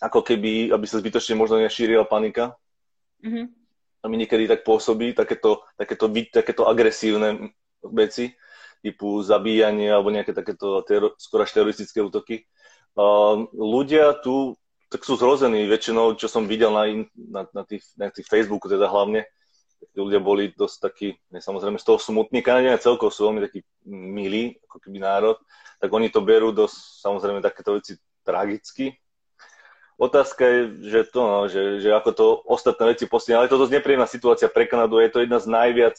Ako 0.00 0.24
keby, 0.24 0.72
aby 0.72 0.84
sa 0.88 0.96
zbytočne 1.04 1.36
možno 1.36 1.60
nešírila 1.60 2.08
panika. 2.08 2.56
Mm-hmm. 3.20 3.44
A 4.00 4.04
mi 4.08 4.16
niekedy 4.16 4.48
tak 4.48 4.64
pôsobí 4.64 5.12
takéto, 5.12 5.60
takéto, 5.76 6.08
takéto 6.32 6.64
agresívne 6.64 7.52
veci, 7.84 8.32
typu 8.80 9.20
zabíjanie 9.20 9.92
alebo 9.92 10.14
nejaké 10.14 10.32
takéto 10.32 10.80
skoro 11.20 11.44
až 11.44 11.52
teroristické 11.52 12.00
útoky. 12.00 12.48
Uh, 12.96 13.44
ľudia 13.52 14.16
tu 14.24 14.56
tak 14.86 15.02
sú 15.02 15.18
zrození 15.18 15.66
väčšinou, 15.66 16.14
čo 16.14 16.30
som 16.30 16.46
videl 16.46 16.70
na, 16.70 16.84
na, 17.14 17.42
na, 17.50 17.62
tých, 17.66 17.82
na 17.98 18.10
tých 18.10 18.30
Facebooku 18.30 18.70
teda 18.70 18.86
hlavne, 18.86 19.26
tí 19.92 19.98
ľudia 19.98 20.22
boli 20.22 20.52
dosť 20.54 20.76
takí, 20.78 21.08
ne, 21.32 21.42
samozrejme 21.42 21.80
z 21.80 21.86
toho 21.86 21.98
smutní, 21.98 22.40
Kanadiania 22.40 22.80
celkovo 22.80 23.10
sú 23.10 23.28
veľmi 23.28 23.42
takí 23.44 23.60
milí, 23.88 24.56
ako 24.70 24.78
keby 24.82 24.98
národ, 25.02 25.36
tak 25.80 25.90
oni 25.92 26.08
to 26.08 26.24
berú 26.24 26.54
dosť, 26.54 26.76
samozrejme, 27.02 27.44
takéto 27.44 27.76
veci 27.76 27.98
tragicky. 28.24 28.96
Otázka 29.96 30.44
je, 30.44 30.60
že 30.92 31.00
to, 31.08 31.20
no, 31.24 31.38
že, 31.48 31.80
že 31.80 31.88
ako 31.88 32.10
to 32.12 32.26
ostatné 32.44 32.92
veci 32.92 33.08
postihne, 33.08 33.40
ale 33.40 33.48
je 33.48 33.56
to 33.56 33.62
dosť 33.64 33.74
nepríjemná 33.80 34.08
situácia 34.08 34.48
pre 34.52 34.68
Kanadu, 34.68 35.00
je 35.00 35.08
to 35.08 35.24
jedna 35.24 35.40
z 35.40 35.48
najviac 35.48 35.96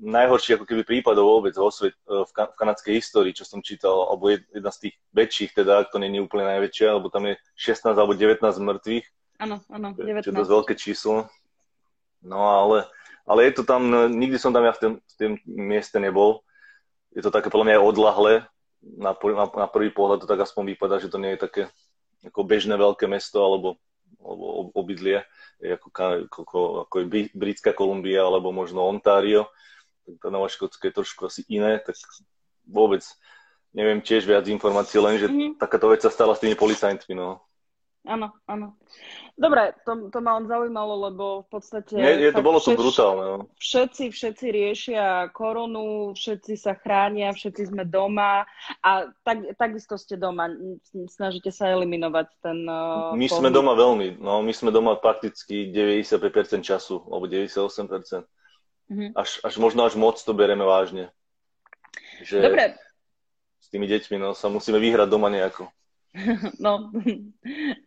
najhorších 0.00 0.56
ako 0.56 0.64
keby 0.64 0.82
prípadov 0.82 1.28
vôbec 1.28 1.52
vo 1.52 1.68
svet, 1.68 1.92
e, 2.08 2.24
v, 2.24 2.30
kan- 2.32 2.48
v 2.48 2.56
kanadskej 2.56 2.92
histórii, 2.96 3.36
čo 3.36 3.44
som 3.44 3.60
čítal, 3.60 4.08
alebo 4.08 4.32
jedna 4.32 4.72
z 4.72 4.88
tých 4.88 4.94
väčších, 5.12 5.50
teda 5.52 5.84
ak 5.84 5.92
to 5.92 6.00
nie 6.00 6.08
je 6.16 6.24
úplne 6.24 6.48
najväčšia, 6.48 6.86
alebo 6.88 7.12
tam 7.12 7.28
je 7.28 7.36
16 7.54 7.92
alebo 7.92 8.16
19 8.16 8.40
mŕtvych. 8.40 9.06
Áno, 9.44 9.60
áno, 9.68 9.88
19. 9.96 10.24
Čo 10.24 10.30
je 10.32 10.40
dosť 10.40 10.52
veľké 10.56 10.74
číslo. 10.76 11.28
No 12.24 12.40
ale, 12.48 12.88
ale 13.28 13.48
je 13.48 13.52
to 13.60 13.62
tam, 13.64 13.88
no, 13.88 14.08
nikdy 14.08 14.36
som 14.40 14.52
tam 14.52 14.64
ja 14.64 14.72
v 14.72 14.80
tom, 14.80 14.92
v 15.00 15.14
tom 15.16 15.32
mieste 15.48 15.96
nebol. 16.00 16.44
Je 17.12 17.20
to 17.24 17.32
také 17.32 17.52
podľa 17.52 17.64
mňa 17.68 17.74
aj 17.76 17.84
odlahle. 17.84 18.34
Na, 18.80 19.12
na, 19.12 19.44
na 19.44 19.68
prvý 19.68 19.92
pohľad 19.92 20.24
to 20.24 20.28
tak 20.28 20.40
aspoň 20.40 20.76
vypadá, 20.76 20.96
že 21.00 21.12
to 21.12 21.20
nie 21.20 21.36
je 21.36 21.44
také 21.44 21.62
ako 22.24 22.44
bežné 22.44 22.76
veľké 22.76 23.08
mesto 23.08 23.40
alebo, 23.40 23.76
alebo 24.20 24.72
obydlie, 24.76 25.24
ako, 25.60 25.88
ako, 26.28 26.60
ako 26.88 26.94
je 27.00 27.32
Britská 27.32 27.72
Kolumbia 27.76 28.24
alebo 28.24 28.52
možno 28.52 28.88
Ontario 28.88 29.48
tá 30.18 30.32
Nová 30.32 30.50
Škótska 30.50 30.90
je 30.90 30.98
trošku 30.98 31.30
asi 31.30 31.46
iné, 31.46 31.78
tak 31.78 31.94
vôbec 32.66 33.04
neviem 33.70 34.02
tiež 34.02 34.26
viac 34.26 34.50
informácií, 34.50 34.98
len 34.98 35.16
že 35.20 35.30
mm-hmm. 35.30 35.60
takáto 35.62 35.86
vec 35.90 36.02
sa 36.02 36.10
stala 36.10 36.34
s 36.34 36.42
tými 36.42 36.58
policajtmi, 36.58 37.14
no. 37.14 37.38
Áno, 38.08 38.32
áno. 38.48 38.80
Dobre, 39.36 39.76
to, 39.84 40.08
to 40.08 40.24
ma 40.24 40.40
on 40.40 40.48
zaujímalo, 40.48 41.12
lebo 41.12 41.44
v 41.44 41.48
podstate... 41.52 42.00
Nie, 42.00 42.16
je, 42.16 42.32
to 42.32 42.40
bolo 42.40 42.56
to 42.56 42.72
brutálne. 42.72 43.24
No. 43.24 43.36
Všetci, 43.60 44.08
všetci 44.08 44.46
riešia 44.48 45.28
koronu, 45.36 46.16
všetci 46.16 46.56
sa 46.56 46.72
chránia, 46.80 47.36
všetci 47.36 47.68
sme 47.68 47.84
doma 47.84 48.48
a 48.80 48.90
tak, 49.20 49.52
takisto 49.60 50.00
ste 50.00 50.16
doma. 50.16 50.48
Snažíte 51.12 51.52
sa 51.52 51.68
eliminovať 51.76 52.28
ten... 52.40 52.64
Uh, 52.64 53.12
my 53.12 53.28
pohyb. 53.28 53.36
sme 53.36 53.48
doma 53.52 53.76
veľmi, 53.76 54.16
no 54.16 54.40
my 54.40 54.52
sme 54.56 54.72
doma 54.72 54.96
prakticky 54.96 55.68
95% 55.68 56.64
času, 56.64 57.04
alebo 57.04 57.28
98%. 57.28 58.24
Mm-hmm. 58.90 59.14
Až, 59.14 59.38
až 59.46 59.54
možno 59.62 59.86
až 59.86 59.94
moc 59.94 60.18
to 60.18 60.34
bereme 60.34 60.66
vážne. 60.66 61.14
Že 62.26 62.42
Dobre. 62.42 62.74
S 63.62 63.66
tými 63.70 63.86
deťmi 63.86 64.18
no, 64.18 64.34
sa 64.34 64.50
musíme 64.50 64.82
vyhrať 64.82 65.08
doma 65.08 65.30
nejako. 65.30 65.70
No, 66.58 66.90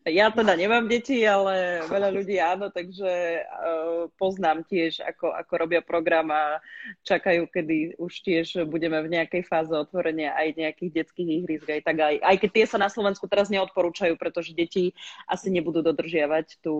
ja 0.07 0.31
teda 0.31 0.55
nemám 0.55 0.87
deti, 0.87 1.19
ale 1.27 1.83
veľa 1.91 2.09
ľudí 2.15 2.39
áno, 2.39 2.71
takže 2.71 3.43
uh, 3.43 4.07
poznám 4.15 4.63
tiež, 4.63 5.03
ako, 5.03 5.35
ako 5.35 5.53
robia 5.59 5.81
program 5.83 6.31
a 6.31 6.63
čakajú, 7.03 7.51
kedy 7.51 7.99
už 7.99 8.13
tiež 8.23 8.47
budeme 8.71 9.03
v 9.03 9.19
nejakej 9.19 9.43
fáze 9.43 9.75
otvorenia 9.75 10.31
aj 10.39 10.55
nejakých 10.55 11.03
detských 11.03 11.29
ihrisk, 11.43 11.67
aj 11.67 11.81
tak 11.83 11.97
aj, 11.99 12.15
aj 12.23 12.35
keď 12.39 12.49
tie 12.55 12.65
sa 12.65 12.77
na 12.79 12.87
Slovensku 12.87 13.27
teraz 13.27 13.51
neodporúčajú, 13.51 14.15
pretože 14.15 14.55
deti 14.55 14.95
asi 15.27 15.51
nebudú 15.51 15.83
dodržiavať 15.83 16.63
tú, 16.63 16.75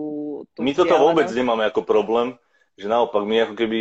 tú 0.56 0.64
My 0.64 0.72
toto 0.72 0.96
vôbec 0.96 1.28
nemáme 1.28 1.68
ako 1.68 1.84
problém, 1.84 2.40
že 2.74 2.86
naopak 2.90 3.22
my 3.22 3.46
ako 3.48 3.54
keby, 3.54 3.80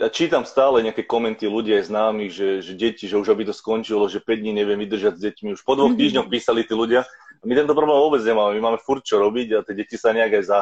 ja 0.00 0.08
čítam 0.12 0.44
stále 0.44 0.84
nejaké 0.84 1.04
komenty 1.04 1.48
ľudí 1.48 1.72
aj 1.76 1.88
známi, 1.88 2.28
že, 2.28 2.60
že 2.60 2.72
deti, 2.76 3.08
že 3.08 3.16
už 3.16 3.32
aby 3.32 3.48
to 3.48 3.54
skončilo, 3.56 4.08
že 4.08 4.20
5 4.20 4.40
dní 4.40 4.52
neviem 4.52 4.80
vydržať 4.80 5.14
s 5.16 5.22
deťmi. 5.24 5.48
Už 5.56 5.64
po 5.64 5.76
dvoch 5.76 5.96
týždňoch 6.00 6.28
písali 6.28 6.64
tí 6.64 6.76
ľudia. 6.76 7.04
A 7.40 7.44
my 7.48 7.52
tento 7.56 7.72
problém 7.72 7.96
vôbec 7.96 8.20
nemáme. 8.20 8.56
My 8.60 8.72
máme 8.72 8.78
furt 8.84 9.00
čo 9.00 9.16
robiť 9.16 9.48
a 9.56 9.64
tie 9.64 9.72
deti 9.72 9.96
sa 9.96 10.12
nejak 10.12 10.40
aj 10.40 10.44
za, 10.44 10.60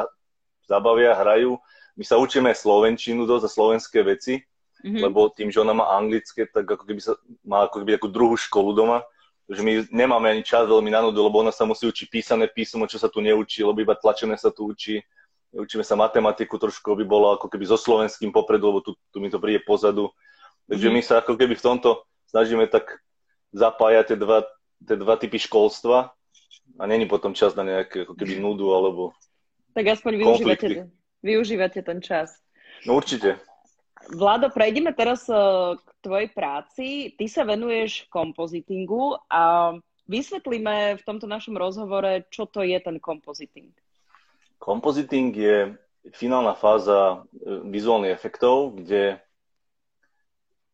zabavia, 0.71 1.19
hrajú. 1.19 1.59
My 1.99 2.05
sa 2.07 2.15
učíme 2.23 2.55
slovenčinu 2.55 3.27
dosť 3.27 3.45
a 3.47 3.51
slovenské 3.51 3.99
veci, 4.07 4.39
mm-hmm. 4.87 5.03
lebo 5.03 5.35
tým, 5.35 5.51
že 5.51 5.59
ona 5.59 5.75
má 5.75 5.91
anglické, 5.99 6.47
tak 6.47 6.71
ako 6.71 6.87
keby 6.87 7.03
sa, 7.03 7.19
má 7.43 7.67
ako 7.67 7.83
keby 7.83 7.99
takú 7.99 8.07
druhú 8.07 8.39
školu 8.39 8.71
doma. 8.71 9.03
Takže 9.51 9.65
my 9.67 9.73
nemáme 9.91 10.31
ani 10.31 10.47
čas 10.47 10.71
veľmi 10.71 10.95
na 10.95 11.03
nudu, 11.03 11.19
lebo 11.25 11.43
ona 11.43 11.51
sa 11.51 11.67
musí 11.67 11.89
učiť 11.91 12.07
písané 12.07 12.47
písmo, 12.47 12.87
čo 12.87 13.03
sa 13.03 13.11
tu 13.11 13.19
neučí, 13.19 13.67
lebo 13.67 13.83
iba 13.83 13.99
tlačené 13.99 14.39
sa 14.39 14.55
tu 14.55 14.71
učí 14.71 15.03
učíme 15.53 15.85
sa 15.85 15.97
matematiku, 15.97 16.61
trošku 16.61 16.97
by 16.99 17.05
bolo 17.09 17.35
ako 17.37 17.49
keby 17.49 17.65
so 17.65 17.81
slovenským 17.81 18.33
popredu, 18.33 18.73
lebo 18.73 18.81
tu, 18.85 18.93
tu 19.13 19.19
mi 19.23 19.33
to 19.33 19.41
príde 19.41 19.65
pozadu. 19.65 20.13
Takže 20.69 20.89
mm. 20.89 20.95
my 20.95 21.01
sa 21.01 21.15
ako 21.25 21.37
keby 21.41 21.57
v 21.57 21.65
tomto 21.65 22.05
snažíme 22.29 22.69
tak 22.69 23.01
zapájať 23.57 24.15
tie 24.15 24.19
dva, 24.21 24.45
tie 24.85 24.97
dva 25.01 25.15
typy 25.17 25.41
školstva 25.41 26.13
a 26.77 26.83
není 26.85 27.09
potom 27.09 27.33
čas 27.33 27.57
na 27.57 27.65
nejaké 27.65 28.05
ako 28.05 28.13
keby 28.13 28.37
nudu 28.37 28.69
alebo 28.77 29.17
Tak 29.73 29.97
aspoň 29.97 30.13
využívate, 30.21 30.69
využívate 31.25 31.81
ten 31.81 32.05
čas. 32.05 32.37
No 32.85 33.01
určite. 33.01 33.41
Vlado, 34.13 34.53
prejdeme 34.53 34.93
teraz 34.93 35.25
eh, 35.29 35.37
k 35.77 35.89
tvojej 36.05 36.29
práci. 36.31 36.87
Ty 37.17 37.25
sa 37.29 37.43
venuješ 37.49 38.07
kompozitingu 38.13 39.17
a 39.33 39.75
vysvetlíme 40.09 41.01
v 41.01 41.03
tomto 41.05 41.29
našom 41.29 41.57
rozhovore, 41.57 42.25
čo 42.33 42.49
to 42.49 42.65
je 42.65 42.79
ten 42.81 42.97
kompoziting. 43.01 43.73
Compositing 44.59 45.31
je 45.33 45.79
finálna 46.15 46.55
fáza 46.55 47.23
e, 47.35 47.63
vizuálnych 47.71 48.11
efektov, 48.11 48.75
kde, 48.75 49.23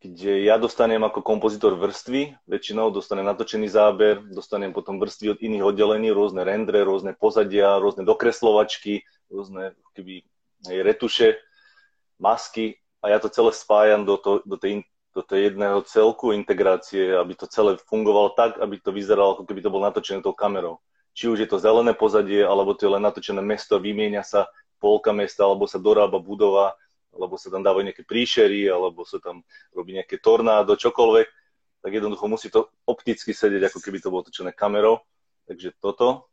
kde 0.00 0.32
ja 0.44 0.56
dostanem 0.56 1.00
ako 1.04 1.20
kompozitor 1.20 1.76
vrstvy, 1.76 2.36
väčšinou 2.48 2.90
dostanem 2.90 3.28
natočený 3.28 3.68
záber, 3.68 4.24
dostanem 4.32 4.72
potom 4.72 4.96
vrstvy 4.96 5.36
od 5.36 5.38
iných 5.40 5.64
oddelení, 5.64 6.08
rôzne 6.10 6.42
rendre, 6.44 6.84
rôzne 6.84 7.12
pozadia, 7.12 7.80
rôzne 7.80 8.08
dokreslovačky, 8.08 9.04
rôzne 9.28 9.76
keby, 9.92 10.24
hej, 10.68 10.78
retuše, 10.80 11.28
masky 12.16 12.78
a 13.04 13.12
ja 13.12 13.18
to 13.20 13.28
celé 13.28 13.52
spájam 13.52 14.08
do, 14.08 14.16
to, 14.16 14.40
do, 14.48 14.56
tej, 14.56 14.86
do 15.12 15.20
tej 15.20 15.52
jedného 15.52 15.82
celku 15.84 16.32
integrácie, 16.32 17.12
aby 17.12 17.36
to 17.36 17.44
celé 17.50 17.76
fungovalo 17.84 18.32
tak, 18.32 18.56
aby 18.62 18.80
to 18.80 18.94
vyzeralo, 18.94 19.36
ako 19.36 19.44
keby 19.44 19.60
to 19.60 19.72
bolo 19.72 19.84
natočené 19.84 20.24
tou 20.24 20.32
kamerou 20.32 20.80
či 21.14 21.30
už 21.30 21.46
je 21.46 21.48
to 21.48 21.62
zelené 21.62 21.94
pozadie, 21.94 22.42
alebo 22.42 22.74
to 22.74 22.90
je 22.90 22.94
len 22.98 23.02
natočené 23.06 23.40
mesto, 23.40 23.78
vymieňa 23.78 24.26
sa 24.26 24.50
polka 24.82 25.14
mesta, 25.14 25.46
alebo 25.46 25.64
sa 25.70 25.78
dorába 25.78 26.18
budova, 26.18 26.74
alebo 27.14 27.38
sa 27.38 27.48
tam 27.48 27.62
dávajú 27.62 27.86
nejaké 27.86 28.02
príšery, 28.02 28.66
alebo 28.66 29.06
sa 29.06 29.22
tam 29.22 29.46
robí 29.70 29.94
nejaké 29.94 30.18
tornádo, 30.18 30.74
čokoľvek, 30.74 31.28
tak 31.80 31.90
jednoducho 31.94 32.26
musí 32.26 32.50
to 32.50 32.66
opticky 32.84 33.30
sedieť, 33.30 33.70
ako 33.70 33.78
keby 33.78 34.02
to 34.02 34.10
bolo 34.10 34.26
točené 34.26 34.50
kamerou. 34.50 35.00
Takže 35.44 35.76
toto. 35.78 36.26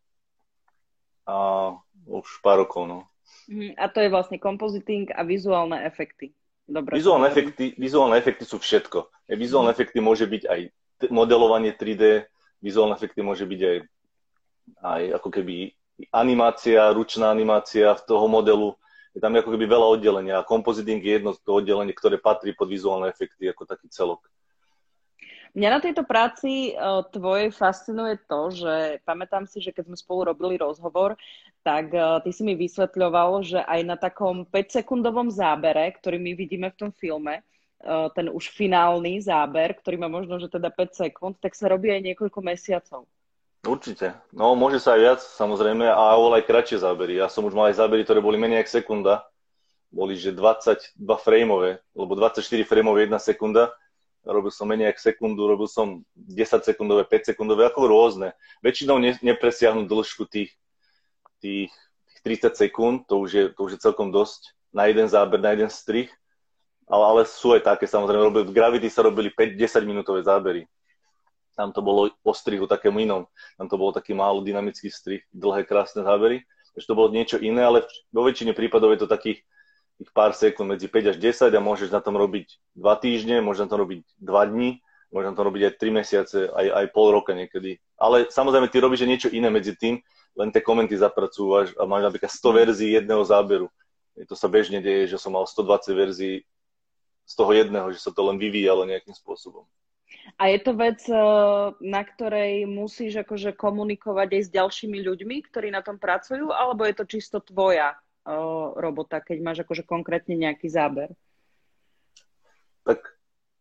A 1.28 1.76
už 2.10 2.42
pár 2.42 2.66
rokov, 2.66 2.90
no. 2.90 3.00
Mhm, 3.52 3.78
a 3.78 3.86
to 3.92 4.02
je 4.02 4.10
vlastne 4.10 4.42
compositing 4.42 5.12
a 5.14 5.22
vizuálne 5.22 5.78
efekty. 5.86 6.34
Dobre, 6.72 6.96
vizuálne, 6.96 7.28
efekty, 7.28 7.76
vizuálne 7.76 8.16
efekty 8.16 8.48
sú 8.48 8.56
všetko. 8.56 9.28
Vizuálne 9.36 9.72
mm. 9.72 9.76
efekty 9.76 10.00
môže 10.00 10.24
byť 10.24 10.44
aj 10.48 10.62
modelovanie 11.12 11.76
3D, 11.76 12.32
vizuálne 12.64 12.96
efekty 12.96 13.20
môže 13.20 13.44
byť 13.44 13.60
aj 13.60 13.78
aj 14.80 15.20
ako 15.20 15.30
keby 15.30 15.76
animácia, 16.10 16.90
ručná 16.96 17.30
animácia 17.30 17.94
toho 18.08 18.26
modelu. 18.26 18.74
Je 19.12 19.20
tam 19.20 19.36
ako 19.36 19.52
keby 19.52 19.68
veľa 19.68 19.88
oddelenia 20.00 20.40
a 20.40 20.48
compositing 20.48 21.04
je 21.04 21.20
jedno 21.20 21.36
toho 21.36 21.60
oddelenie, 21.60 21.92
ktoré 21.92 22.16
patrí 22.16 22.56
pod 22.56 22.72
vizuálne 22.72 23.12
efekty 23.12 23.52
ako 23.52 23.68
taký 23.68 23.92
celok. 23.92 24.24
Mňa 25.52 25.68
na 25.68 25.80
tejto 25.84 26.08
práci 26.08 26.72
uh, 26.72 27.04
tvojej 27.12 27.52
fascinuje 27.52 28.24
to, 28.24 28.56
že 28.56 29.04
pamätám 29.04 29.44
si, 29.44 29.60
že 29.60 29.76
keď 29.76 29.92
sme 29.92 29.98
spolu 30.00 30.32
robili 30.32 30.56
rozhovor, 30.56 31.20
tak 31.60 31.92
uh, 31.92 32.24
ty 32.24 32.32
si 32.32 32.48
mi 32.48 32.56
vysvetľoval, 32.56 33.44
že 33.44 33.60
aj 33.60 33.82
na 33.84 34.00
takom 34.00 34.48
5-sekundovom 34.48 35.28
zábere, 35.28 35.92
ktorý 36.00 36.24
my 36.24 36.32
vidíme 36.40 36.72
v 36.72 36.80
tom 36.88 36.92
filme, 36.96 37.44
uh, 37.84 38.08
ten 38.16 38.32
už 38.32 38.48
finálny 38.48 39.20
záber, 39.20 39.76
ktorý 39.76 40.00
má 40.00 40.08
možno, 40.08 40.40
že 40.40 40.48
teda 40.48 40.72
5 40.72 41.04
sekúnd, 41.12 41.36
tak 41.44 41.52
sa 41.52 41.68
robí 41.68 41.92
aj 41.92 42.00
niekoľko 42.00 42.40
mesiacov. 42.40 43.04
Určite. 43.62 44.18
No, 44.34 44.58
môže 44.58 44.82
sa 44.82 44.98
aj 44.98 45.02
viac, 45.02 45.20
samozrejme, 45.22 45.86
a 45.86 46.18
aj 46.18 46.44
kratšie 46.50 46.82
zábery. 46.82 47.22
Ja 47.22 47.30
som 47.30 47.46
už 47.46 47.54
mal 47.54 47.70
aj 47.70 47.78
zábery, 47.78 48.02
ktoré 48.02 48.18
boli 48.18 48.42
menej 48.42 48.66
ako 48.66 48.72
sekunda. 48.74 49.14
Boli, 49.94 50.18
že 50.18 50.34
22 50.34 50.98
frameové, 51.20 51.84
lebo 51.94 52.18
24 52.18 52.42
frameové 52.64 53.06
jedna 53.06 53.20
sekunda 53.22 53.70
robil 54.26 54.54
som 54.54 54.70
menej 54.70 54.94
ako 54.94 55.02
sekundu, 55.02 55.42
robil 55.50 55.66
som 55.66 56.06
10 56.14 56.62
sekundové, 56.62 57.06
5 57.10 57.34
sekundové, 57.34 57.66
ako 57.66 57.90
rôzne. 57.90 58.38
Väčšinou 58.62 59.02
ne, 59.02 59.18
nepresiahnu 59.18 59.90
dĺžku 59.90 60.30
tých, 60.30 60.54
tých, 61.42 61.74
tých 61.74 62.20
30 62.54 62.54
sekúnd, 62.54 62.98
to 63.10 63.18
už, 63.18 63.30
je, 63.34 63.44
to 63.50 63.60
už 63.66 63.72
je 63.78 63.80
celkom 63.82 64.14
dosť 64.14 64.54
na 64.70 64.86
jeden 64.88 65.10
záber, 65.10 65.42
na 65.42 65.58
jeden 65.58 65.74
strich, 65.74 66.14
ale, 66.86 67.04
ale 67.04 67.22
sú 67.26 67.58
aj 67.58 67.66
také, 67.66 67.90
samozrejme, 67.90 68.22
robil, 68.22 68.44
v 68.46 68.54
Gravity 68.54 68.88
sa 68.94 69.02
robili 69.02 69.34
5-10 69.34 69.90
minútové 69.90 70.22
zábery. 70.22 70.70
Tam 71.62 71.70
to 71.70 71.86
bolo 71.86 72.10
o 72.26 72.34
strihu 72.34 72.66
takému 72.66 73.06
inom. 73.06 73.30
Tam 73.62 73.70
to 73.70 73.78
bolo 73.78 73.94
taký 73.94 74.18
málo 74.18 74.42
dynamický 74.42 74.90
strih, 74.90 75.22
dlhé, 75.30 75.62
krásne 75.70 76.02
zábery. 76.02 76.42
Takže 76.74 76.90
to 76.90 76.98
bolo 76.98 77.14
niečo 77.14 77.38
iné, 77.38 77.62
ale 77.62 77.86
vo 78.10 78.26
väčšine 78.26 78.58
prípadov 78.58 78.98
je 78.98 79.06
to 79.06 79.08
takých 79.08 79.46
pár 80.10 80.34
sekúnd 80.34 80.74
medzi 80.74 80.90
5 80.90 81.14
až 81.14 81.18
10 81.22 81.54
a 81.54 81.62
môžeš 81.62 81.94
na 81.94 82.02
tom 82.02 82.18
robiť 82.18 82.58
2 82.74 83.04
týždne, 83.06 83.46
môžeš 83.46 83.70
na 83.70 83.70
tom 83.70 83.80
robiť 83.86 84.02
2 84.18 84.52
dní, 84.58 84.82
môžeš 85.14 85.28
na 85.30 85.36
tom 85.38 85.46
robiť 85.46 85.62
aj 85.70 85.74
3 85.78 86.00
mesiace, 86.02 86.38
aj, 86.50 86.66
aj 86.74 86.86
pol 86.90 87.14
roka 87.14 87.38
niekedy. 87.38 87.78
Ale 88.02 88.26
samozrejme, 88.34 88.66
ty 88.74 88.82
robíš 88.82 89.06
niečo 89.06 89.30
iné 89.30 89.54
medzi 89.54 89.78
tým, 89.78 90.02
len 90.34 90.50
tie 90.50 90.66
komenty 90.66 90.98
zapracúvaš 90.98 91.78
a 91.78 91.86
máš 91.86 92.10
napríklad 92.10 92.34
100 92.34 92.58
verzií 92.58 92.90
jedného 92.98 93.22
záberu. 93.22 93.70
To 94.18 94.34
sa 94.34 94.50
bežne 94.50 94.82
deje, 94.82 95.14
že 95.14 95.22
som 95.22 95.38
mal 95.38 95.46
120 95.46 95.94
verzií 95.94 96.42
z 97.28 97.34
toho 97.38 97.52
jedného, 97.54 97.94
že 97.94 98.02
sa 98.02 98.10
to 98.10 98.26
len 98.26 98.42
vyvíjalo 98.42 98.88
nejakým 98.90 99.14
spôsobom. 99.14 99.68
A 100.38 100.50
je 100.50 100.60
to 100.62 100.72
vec, 100.74 101.02
eh, 101.06 101.18
na 101.80 102.02
ktorej 102.02 102.66
musíš 102.66 103.22
akože 103.22 103.54
komunikovať 103.56 104.30
aj 104.38 104.42
s 104.48 104.50
ďalšími 104.54 104.98
ľuďmi, 105.02 105.36
ktorí 105.50 105.70
na 105.70 105.86
tom 105.86 106.02
pracujú, 106.02 106.50
alebo 106.50 106.86
je 106.88 106.96
to 106.98 107.06
čisto 107.06 107.38
tvoja 107.42 107.98
robota, 108.78 109.18
keď 109.18 109.38
máš 109.42 109.58
akože 109.66 109.82
konkrétne 109.82 110.38
nejaký 110.38 110.70
záber? 110.70 111.10
Tak 112.86 113.02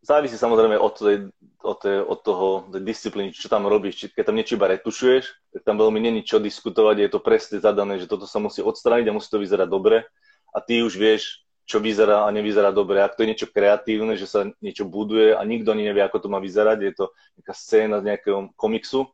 závisí 0.05 0.37
samozrejme 0.37 0.77
od, 0.77 0.95
tej, 0.97 1.17
od, 1.65 1.77
tej, 1.81 1.97
od 2.05 2.19
toho 2.25 2.47
tej 2.73 2.83
disciplíny, 2.85 3.33
čo 3.33 3.49
tam 3.49 3.69
robíš. 3.69 4.05
Či, 4.05 4.07
keď 4.13 4.25
tam 4.33 4.37
niečo 4.37 4.57
iba 4.57 4.73
retušuješ, 4.73 5.25
tak 5.57 5.63
tam 5.65 5.77
veľmi 5.81 6.01
není 6.01 6.21
čo 6.25 6.41
diskutovať, 6.41 6.97
je 7.01 7.11
to 7.13 7.21
presne 7.21 7.57
zadané, 7.61 8.01
že 8.01 8.09
toto 8.09 8.25
sa 8.29 8.41
musí 8.41 8.61
odstrániť 8.65 9.09
a 9.09 9.17
musí 9.17 9.29
to 9.29 9.41
vyzerať 9.41 9.69
dobre 9.69 10.05
a 10.51 10.59
ty 10.61 10.85
už 10.85 10.97
vieš, 10.97 11.45
čo 11.71 11.79
vyzerá 11.79 12.27
a 12.27 12.35
nevyzerá 12.35 12.75
dobre. 12.75 12.99
Ak 12.99 13.15
to 13.15 13.23
je 13.23 13.31
niečo 13.31 13.47
kreatívne, 13.47 14.19
že 14.19 14.27
sa 14.27 14.51
niečo 14.59 14.83
buduje 14.83 15.39
a 15.39 15.43
nikto 15.47 15.71
ani 15.71 15.87
nevie, 15.87 16.03
ako 16.03 16.27
to 16.27 16.29
má 16.29 16.43
vyzerať, 16.43 16.79
je 16.83 16.93
to 16.99 17.07
nejaká 17.39 17.55
scéna 17.55 18.03
z 18.03 18.07
nejakého 18.11 18.51
komiksu, 18.59 19.07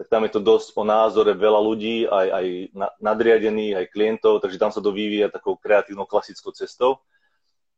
tak 0.00 0.08
tam 0.08 0.24
je 0.24 0.32
to 0.32 0.40
dosť 0.40 0.72
o 0.80 0.82
názore 0.88 1.36
veľa 1.36 1.60
ľudí, 1.60 2.08
aj, 2.08 2.26
aj 2.32 2.46
nadriadených, 3.04 3.84
aj 3.84 3.86
klientov, 3.92 4.40
takže 4.40 4.56
tam 4.56 4.72
sa 4.72 4.80
to 4.80 4.96
vyvíja 4.96 5.28
takou 5.28 5.60
kreatívnou 5.60 6.08
klasickou 6.08 6.56
cestou. 6.56 7.04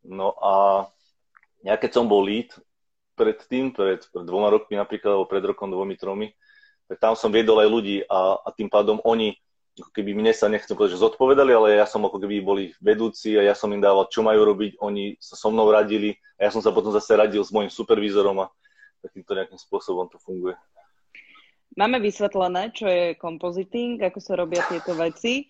No 0.06 0.38
a 0.38 0.86
ja 1.66 1.74
keď 1.74 1.90
som 1.98 2.06
bol 2.06 2.22
lead 2.22 2.54
predtým, 3.18 3.74
pred, 3.74 4.06
pred 4.06 4.22
dvoma 4.22 4.54
rokmi 4.54 4.78
napríklad, 4.78 5.18
alebo 5.18 5.26
pred 5.26 5.42
rokom, 5.42 5.66
dvomi, 5.66 5.98
tromi, 5.98 6.30
tak 6.86 7.02
tam 7.02 7.18
som 7.18 7.34
viedol 7.34 7.58
aj 7.58 7.68
ľudí 7.74 7.96
a, 8.06 8.38
a 8.38 8.48
tým 8.54 8.70
pádom 8.70 9.02
oni, 9.02 9.34
ako 9.72 9.90
keby 9.92 10.12
mne 10.12 10.32
sa 10.36 10.52
nechcem 10.52 10.76
povedať, 10.76 11.00
že 11.00 11.04
zodpovedali, 11.04 11.52
ale 11.56 11.80
ja 11.80 11.88
som 11.88 12.04
ako 12.04 12.20
keby 12.20 12.44
boli 12.44 12.64
vedúci 12.76 13.40
a 13.40 13.42
ja 13.42 13.54
som 13.56 13.72
im 13.72 13.80
dával, 13.80 14.04
čo 14.12 14.20
majú 14.20 14.44
robiť, 14.44 14.76
oni 14.84 15.16
sa 15.16 15.32
so 15.32 15.48
mnou 15.48 15.72
radili 15.72 16.20
a 16.36 16.48
ja 16.48 16.50
som 16.52 16.60
sa 16.60 16.74
potom 16.76 16.92
zase 16.92 17.16
radil 17.16 17.40
s 17.40 17.48
môjim 17.48 17.72
supervízorom 17.72 18.44
a 18.44 18.52
takýmto 19.00 19.32
nejakým 19.32 19.56
spôsobom 19.56 20.12
to 20.12 20.20
funguje. 20.20 20.54
Máme 21.72 22.04
vysvetlené, 22.04 22.68
čo 22.76 22.84
je 22.84 23.16
kompoziting, 23.16 23.96
ako 24.04 24.20
sa 24.20 24.36
robia 24.36 24.60
tieto 24.68 24.92
veci. 24.92 25.48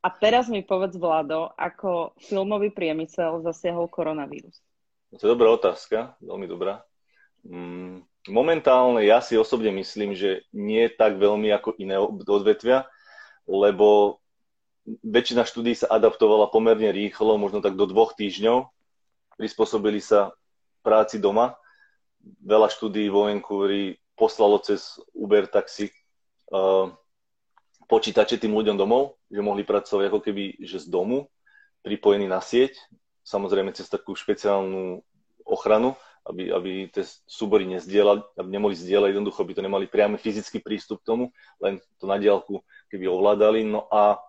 A 0.00 0.08
teraz 0.08 0.48
mi 0.48 0.64
povedz, 0.64 0.96
Vlado, 0.96 1.52
ako 1.58 2.16
filmový 2.22 2.72
priemysel 2.72 3.44
zasiahol 3.44 3.90
koronavírus. 3.90 4.64
To 5.12 5.20
je 5.20 5.32
dobrá 5.36 5.52
otázka, 5.52 6.16
veľmi 6.24 6.46
dobrá. 6.48 6.80
Mm, 7.44 8.06
momentálne 8.32 9.04
ja 9.04 9.20
si 9.20 9.36
osobne 9.36 9.68
myslím, 9.76 10.16
že 10.16 10.46
nie 10.56 10.88
tak 10.88 11.20
veľmi 11.20 11.52
ako 11.52 11.76
iné 11.76 12.00
odvetvia, 12.24 12.88
lebo 13.48 14.20
väčšina 15.02 15.48
štúdí 15.48 15.72
sa 15.72 15.88
adaptovala 15.88 16.52
pomerne 16.52 16.92
rýchlo, 16.92 17.40
možno 17.40 17.64
tak 17.64 17.74
do 17.80 17.88
dvoch 17.88 18.12
týždňov. 18.12 18.68
Prispôsobili 19.40 20.04
sa 20.04 20.36
práci 20.84 21.16
doma. 21.16 21.56
Veľa 22.44 22.68
štúdí 22.68 23.08
vo 23.08 23.24
Vancouveri 23.26 23.96
poslalo 24.12 24.60
cez 24.60 25.00
Uber 25.16 25.48
taxi 25.48 25.88
uh, 26.52 26.92
počítače 27.88 28.36
tým 28.36 28.52
ľuďom 28.52 28.76
domov, 28.76 29.16
že 29.32 29.40
mohli 29.40 29.64
pracovať 29.64 30.04
ako 30.12 30.20
keby 30.20 30.60
že 30.60 30.84
z 30.84 30.86
domu, 30.92 31.26
pripojení 31.80 32.28
na 32.28 32.44
sieť, 32.44 32.76
samozrejme 33.24 33.72
cez 33.72 33.88
takú 33.88 34.12
špeciálnu 34.12 35.00
ochranu, 35.48 35.96
aby, 36.28 36.52
aby 36.52 36.70
tie 36.92 37.04
súbory 37.24 37.64
nezdielali, 37.64 38.20
aby 38.36 38.48
nemohli 38.48 38.76
zdieľať, 38.76 39.16
jednoducho 39.16 39.42
by 39.42 39.52
to 39.56 39.62
nemali 39.64 39.84
priamy 39.88 40.20
fyzický 40.20 40.60
prístup 40.60 41.00
k 41.00 41.08
tomu, 41.08 41.24
len 41.58 41.80
to 41.96 42.04
na 42.04 42.20
diálku 42.20 42.60
keby 42.92 43.08
ovládali. 43.08 43.64
No 43.64 43.88
a, 43.88 44.20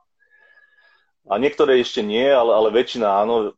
a 1.28 1.34
niektoré 1.36 1.84
ešte 1.84 2.00
nie, 2.00 2.24
ale, 2.24 2.56
ale 2.56 2.72
väčšina 2.72 3.06
áno, 3.06 3.54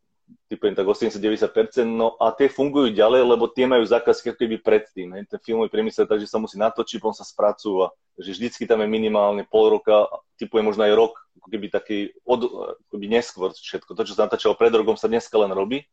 typujem 0.48 0.76
tak 0.76 0.88
80-90%, 0.88 1.88
no 1.88 2.16
a 2.20 2.32
tie 2.36 2.52
fungujú 2.52 2.92
ďalej, 2.92 3.22
lebo 3.24 3.48
tie 3.52 3.68
majú 3.68 3.84
zákazky 3.84 4.32
ako 4.32 4.40
keby 4.40 4.58
predtým. 4.60 5.08
Hej. 5.16 5.24
Ten 5.32 5.40
filmový 5.44 5.72
priemysel, 5.72 6.08
takže 6.08 6.28
sa 6.28 6.40
musí 6.40 6.60
natočiť, 6.60 7.00
potom 7.00 7.16
sa 7.16 7.28
spracúva. 7.28 7.92
Takže 8.20 8.32
vždycky 8.36 8.64
tam 8.68 8.84
je 8.84 8.90
minimálne 8.92 9.44
pol 9.48 9.80
roka, 9.80 10.08
typujem 10.36 10.68
možno 10.68 10.84
aj 10.88 10.94
rok, 10.96 11.14
keby 11.48 11.68
taký 11.72 11.98
od, 12.28 12.48
keby 12.92 13.06
neskôr 13.08 13.52
všetko. 13.56 13.96
To, 13.96 14.04
čo 14.04 14.16
sa 14.16 14.28
natáčalo 14.28 14.56
pred 14.56 14.72
rokom, 14.72 14.96
sa 15.00 15.08
dneska 15.08 15.36
len 15.40 15.52
robí. 15.52 15.88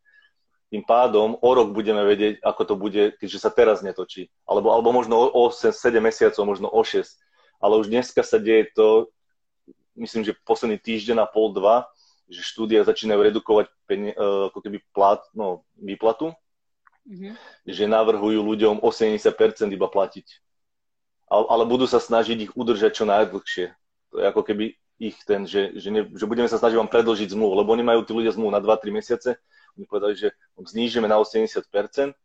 Tým 0.69 0.85
pádom 0.85 1.33
o 1.41 1.49
rok 1.57 1.73
budeme 1.73 2.05
vedieť, 2.05 2.45
ako 2.45 2.61
to 2.65 2.75
bude, 2.77 3.03
keďže 3.17 3.41
sa 3.41 3.49
teraz 3.49 3.81
netočí. 3.81 4.29
Alebo, 4.45 4.69
alebo 4.69 4.93
možno 4.93 5.17
o 5.17 5.49
8, 5.49 5.73
7 5.73 5.97
mesiacov, 5.97 6.45
možno 6.45 6.69
o 6.69 6.81
6. 6.85 7.09
Ale 7.57 7.81
už 7.81 7.89
dneska 7.89 8.21
sa 8.21 8.37
deje 8.37 8.69
to, 8.77 9.09
myslím, 9.97 10.23
že 10.23 10.37
posledný 10.45 10.77
týždeň 10.77 11.25
a 11.25 11.27
pol, 11.27 11.51
dva, 11.57 11.89
že 12.29 12.45
štúdia 12.45 12.85
začínajú 12.85 13.19
redukovať 13.33 13.65
peni- 13.89 14.13
e, 14.13 14.17
ako 14.53 14.59
keby 14.61 14.77
plat, 14.93 15.25
no, 15.33 15.65
výplatu, 15.73 16.37
mm-hmm. 17.09 17.33
že 17.65 17.89
navrhujú 17.89 18.39
ľuďom 18.45 18.85
80% 18.85 19.73
iba 19.73 19.87
platiť. 19.89 20.27
Ale, 21.29 21.45
ale 21.49 21.63
budú 21.65 21.89
sa 21.89 21.97
snažiť 21.97 22.37
ich 22.49 22.51
udržať 22.53 23.01
čo 23.01 23.05
najdlhšie. 23.09 23.73
To 24.13 24.15
je 24.21 24.25
ako 24.25 24.41
keby 24.45 24.77
ich 24.99 25.17
ten, 25.25 25.49
že, 25.49 25.73
že, 25.79 25.89
ne, 25.89 26.01
že 26.11 26.25
budeme 26.29 26.49
sa 26.51 26.61
snažiť 26.61 26.77
vám 26.77 26.91
predlžiť 26.91 27.33
zmluvu, 27.33 27.53
lebo 27.63 27.71
oni 27.73 27.85
majú 27.85 28.01
tí 28.05 28.11
ľudia 28.13 28.35
zmluvu 28.35 28.51
na 28.53 28.61
2-3 28.61 28.93
mesiace. 28.93 29.39
Oni 29.77 29.85
povedali, 29.85 30.15
že 30.17 30.33
znížime 30.57 31.05
na 31.05 31.19
80%, 31.19 32.15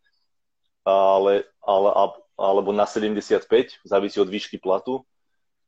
ale, 0.85 1.35
ale, 1.65 1.89
alebo 2.37 2.71
na 2.71 2.85
75, 2.85 3.49
závisí 3.85 4.21
od 4.21 4.29
výšky 4.29 4.61
platu, 4.61 5.03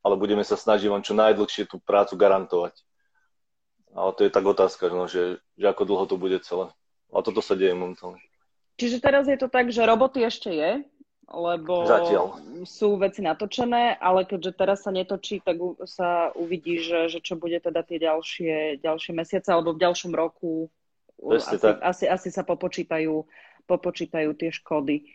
ale 0.05 0.15
budeme 0.15 0.45
sa 0.45 0.55
snažiť 0.55 0.87
vám 0.87 1.03
čo 1.03 1.17
najdlhšie 1.17 1.67
tú 1.67 1.81
prácu 1.81 2.15
garantovať. 2.15 2.73
Ale 3.97 4.13
to 4.13 4.21
je 4.23 4.31
tak 4.31 4.45
otázka, 4.45 4.93
no, 4.93 5.09
že, 5.09 5.41
že 5.57 5.65
ako 5.65 5.83
dlho 5.89 6.05
to 6.05 6.15
bude 6.21 6.37
celé. 6.45 6.69
A 7.09 7.23
toto 7.25 7.41
sa 7.41 7.57
deje 7.57 7.73
momentálne. 7.73 8.21
Čiže 8.77 9.01
teraz 9.01 9.25
je 9.25 9.39
to 9.39 9.49
tak, 9.49 9.73
že 9.73 9.81
roboty 9.81 10.21
ešte 10.21 10.53
je, 10.53 10.85
lebo 11.27 11.83
Zatiaľ. 11.83 12.39
sú 12.63 12.95
veci 12.95 13.19
natočené, 13.19 13.99
ale 13.99 14.23
keďže 14.23 14.51
teraz 14.55 14.87
sa 14.87 14.95
netočí, 14.95 15.43
tak 15.43 15.59
sa 15.83 16.31
uvidí, 16.37 16.79
že, 16.79 17.11
že 17.11 17.19
čo 17.19 17.35
bude 17.35 17.59
teda 17.59 17.83
tie 17.83 17.99
ďalšie, 17.99 18.79
ďalšie 18.79 19.11
mesiace 19.11 19.49
alebo 19.51 19.75
v 19.75 19.83
ďalšom 19.83 20.15
roku. 20.15 20.71
Asi, 21.17 21.57
asi, 21.81 22.05
asi 22.05 22.29
sa 22.29 22.45
popočítajú, 22.45 23.25
popočítajú 23.65 24.29
tie 24.37 24.53
škody, 24.53 25.09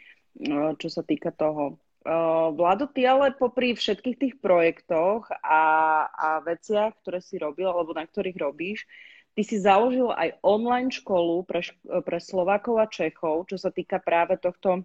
čo 0.78 0.88
sa 0.90 1.06
týka 1.06 1.30
toho. 1.30 1.78
Uh, 2.02 2.50
Vlado, 2.58 2.90
ty 2.90 3.06
ale 3.06 3.30
popri 3.30 3.78
všetkých 3.78 4.16
tých 4.18 4.34
projektoch 4.42 5.30
a, 5.38 5.62
a 6.10 6.28
veciach, 6.42 6.98
ktoré 6.98 7.22
si 7.22 7.38
robil 7.38 7.70
alebo 7.70 7.94
na 7.94 8.02
ktorých 8.02 8.42
robíš, 8.42 8.90
ty 9.38 9.46
si 9.46 9.62
založil 9.62 10.10
aj 10.10 10.34
online 10.42 10.90
školu 10.90 11.46
pre, 11.46 11.62
pre 11.86 12.18
Slovákov 12.18 12.82
a 12.82 12.90
Čechov, 12.90 13.46
čo 13.46 13.54
sa 13.54 13.70
týka 13.70 14.02
práve 14.02 14.34
tohto 14.34 14.82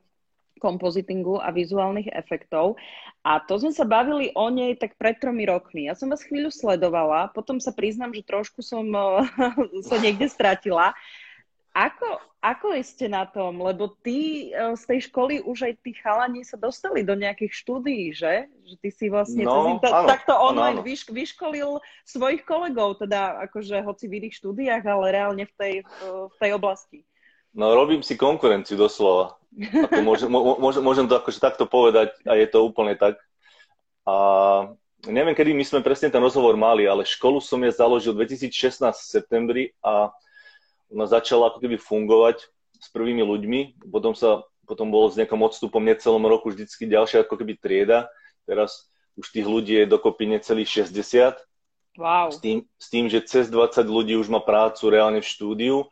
kompozitingu 0.60 1.40
a 1.40 1.54
vizuálnych 1.54 2.12
efektov. 2.14 2.76
A 3.24 3.40
to 3.42 3.58
sme 3.62 3.72
sa 3.72 3.86
bavili 3.88 4.34
o 4.36 4.52
nej 4.52 4.78
tak 4.78 4.98
pred 5.00 5.18
tromi 5.18 5.46
rokmi. 5.48 5.88
Ja 5.88 5.96
som 5.96 6.12
vás 6.12 6.26
chvíľu 6.26 6.52
sledovala, 6.52 7.32
potom 7.32 7.62
sa 7.62 7.72
priznám, 7.74 8.14
že 8.14 8.26
trošku 8.26 8.66
som 8.66 8.86
sa 9.90 9.98
niekde 10.02 10.28
stratila. 10.28 10.94
Ako, 11.78 12.18
ako 12.42 12.74
ste 12.82 13.06
na 13.06 13.30
tom? 13.30 13.62
Lebo 13.62 13.94
ty 14.02 14.50
e, 14.50 14.74
z 14.74 14.84
tej 14.90 15.00
školy 15.14 15.46
už 15.46 15.70
aj 15.70 15.74
tí 15.86 15.94
chalani 15.94 16.42
sa 16.42 16.58
dostali 16.58 17.06
do 17.06 17.14
nejakých 17.14 17.54
štúdií, 17.54 18.18
že? 18.18 18.50
Že 18.66 18.76
ty 18.82 18.90
si 18.90 19.06
vlastne 19.14 19.46
no, 19.46 19.78
cez 19.78 19.94
áno, 19.94 20.10
takto 20.10 20.34
online 20.34 20.82
áno, 20.82 20.82
áno. 20.82 20.88
Vyš, 20.90 21.06
vyškolil 21.14 21.78
svojich 22.02 22.42
kolegov, 22.50 22.98
teda 22.98 23.46
akože 23.46 23.86
hoci 23.86 24.10
v 24.10 24.26
iných 24.26 24.36
štúdiách, 24.42 24.84
ale 24.90 25.06
reálne 25.14 25.46
v 25.46 25.54
tej, 25.54 25.74
v 26.34 26.38
tej 26.42 26.52
oblasti. 26.58 27.06
No 27.54 27.74
robím 27.74 28.04
si 28.04 28.20
konkurenciu 28.20 28.76
doslova. 28.76 29.38
Ako 29.58 30.02
môžem, 30.04 30.30
môžem, 30.32 30.84
môžem 30.84 31.06
to 31.10 31.18
akože 31.18 31.42
takto 31.42 31.66
povedať 31.66 32.14
a 32.28 32.38
je 32.38 32.48
to 32.50 32.62
úplne 32.62 32.94
tak. 32.94 33.18
A 34.06 34.16
neviem, 35.08 35.34
kedy 35.34 35.56
my 35.56 35.64
sme 35.66 35.86
presne 35.86 36.12
ten 36.14 36.22
rozhovor 36.22 36.54
mali, 36.60 36.86
ale 36.86 37.08
školu 37.08 37.42
som 37.42 37.58
ja 37.66 37.74
založil 37.74 38.14
2016 38.14 38.82
v 38.82 38.94
septembri 38.94 39.64
a 39.82 40.14
ona 40.88 41.06
začala 41.10 41.52
ako 41.52 41.60
keby 41.64 41.76
fungovať 41.82 42.48
s 42.78 42.88
prvými 42.94 43.26
ľuďmi, 43.26 43.90
potom 43.90 44.14
sa 44.14 44.46
potom 44.68 44.92
bolo 44.92 45.08
s 45.08 45.16
nejakým 45.16 45.40
odstupom 45.40 45.80
necelom 45.80 46.28
roku 46.28 46.52
vždycky 46.52 46.92
ďalšia 46.92 47.24
ako 47.24 47.40
keby 47.40 47.56
trieda. 47.56 48.12
Teraz 48.44 48.92
už 49.16 49.32
tých 49.32 49.48
ľudí 49.48 49.80
je 49.80 49.88
dokopy 49.88 50.28
necelých 50.28 50.92
60. 50.92 51.40
Wow. 51.98 52.30
S, 52.30 52.38
tým, 52.44 52.68
s 52.78 52.88
tým, 52.92 53.08
že 53.08 53.24
cez 53.24 53.48
20 53.48 53.88
ľudí 53.88 54.14
už 54.20 54.28
má 54.28 54.44
prácu 54.44 54.92
reálne 54.92 55.24
v 55.24 55.32
štúdiu. 55.32 55.88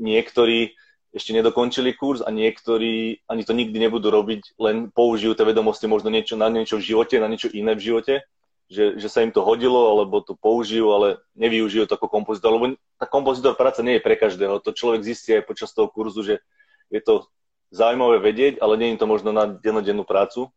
Niektorí 0.00 0.74
ešte 1.16 1.32
nedokončili 1.32 1.96
kurz 1.96 2.20
a 2.20 2.28
niektorí 2.28 3.24
ani 3.24 3.42
to 3.48 3.56
nikdy 3.56 3.80
nebudú 3.80 4.12
robiť, 4.12 4.60
len 4.60 4.92
použijú 4.92 5.32
tie 5.32 5.48
vedomosti 5.48 5.88
možno 5.88 6.12
niečo, 6.12 6.36
na 6.36 6.52
niečo 6.52 6.76
v 6.76 6.92
živote, 6.92 7.16
na 7.16 7.32
niečo 7.32 7.48
iné 7.48 7.72
v 7.72 7.84
živote 7.88 8.28
že, 8.66 8.98
že 8.98 9.06
sa 9.06 9.22
im 9.22 9.30
to 9.30 9.46
hodilo, 9.46 9.94
alebo 9.94 10.18
to 10.22 10.34
použijú, 10.34 10.90
ale 10.90 11.22
nevyužijú 11.38 11.86
to 11.86 11.94
ako 11.94 12.10
kompozitor, 12.10 12.50
lebo 12.50 12.74
tá 12.98 13.06
kompozitor 13.06 13.54
práca 13.54 13.82
nie 13.86 13.98
je 13.98 14.04
pre 14.04 14.18
každého. 14.18 14.58
To 14.58 14.74
človek 14.74 15.06
zistí 15.06 15.38
aj 15.38 15.46
počas 15.46 15.70
toho 15.70 15.86
kurzu, 15.86 16.26
že 16.26 16.34
je 16.90 16.98
to 16.98 17.30
zaujímavé 17.70 18.18
vedieť, 18.18 18.58
ale 18.58 18.78
nie 18.78 18.94
je 18.94 19.00
to 19.02 19.06
možno 19.06 19.30
na 19.30 19.46
dennodennú 19.46 20.02
prácu 20.02 20.50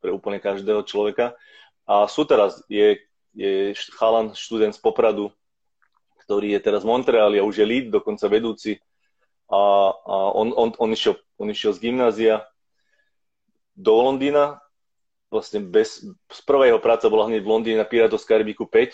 pre 0.00 0.08
úplne 0.08 0.40
každého 0.40 0.80
človeka. 0.88 1.36
A 1.84 2.08
sú 2.08 2.24
teraz, 2.24 2.64
je, 2.72 3.04
je 3.36 3.76
chalan, 4.00 4.32
študent 4.32 4.72
z 4.72 4.80
Popradu, 4.80 5.28
ktorý 6.24 6.56
je 6.56 6.60
teraz 6.64 6.80
v 6.80 6.96
Montreali 6.96 7.36
a 7.36 7.44
už 7.44 7.60
je 7.60 7.66
lead, 7.68 7.86
dokonca 7.92 8.24
vedúci. 8.24 8.80
A, 9.50 9.60
a 9.92 10.16
on, 10.38 10.54
on, 10.54 10.70
on, 10.78 10.90
išiel, 10.94 11.18
on 11.36 11.50
išiel 11.50 11.74
z 11.74 11.90
gymnázia 11.90 12.46
do 13.74 13.98
Londýna 13.98 14.62
vlastne 15.30 15.62
bez, 15.62 16.02
z 16.10 16.40
prvého 16.42 16.82
práca 16.82 17.06
bola 17.06 17.30
hneď 17.30 17.46
v 17.46 17.50
Londýne 17.54 17.78
na 17.80 17.86
Piratos 17.86 18.26
Karibiku 18.26 18.66
5. 18.66 18.92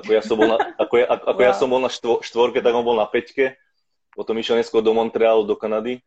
Ako 0.00 0.08
ja 0.08 0.24
som 0.24 0.40
bol 0.40 0.48
na, 0.48 0.56
ako 0.82 0.94
ja, 0.96 1.06
ako 1.12 1.40
wow. 1.44 1.46
ja 1.46 1.52
som 1.52 1.68
bol 1.68 1.80
na 1.84 1.92
štvo, 1.92 2.24
štvorke, 2.24 2.64
tak 2.64 2.72
on 2.72 2.82
bol 2.82 2.96
na 2.96 3.04
peťke. 3.04 3.60
Potom 4.16 4.36
išiel 4.40 4.56
neskôr 4.56 4.80
do 4.80 4.96
Montrealu, 4.96 5.44
do 5.44 5.56
Kanady. 5.56 6.00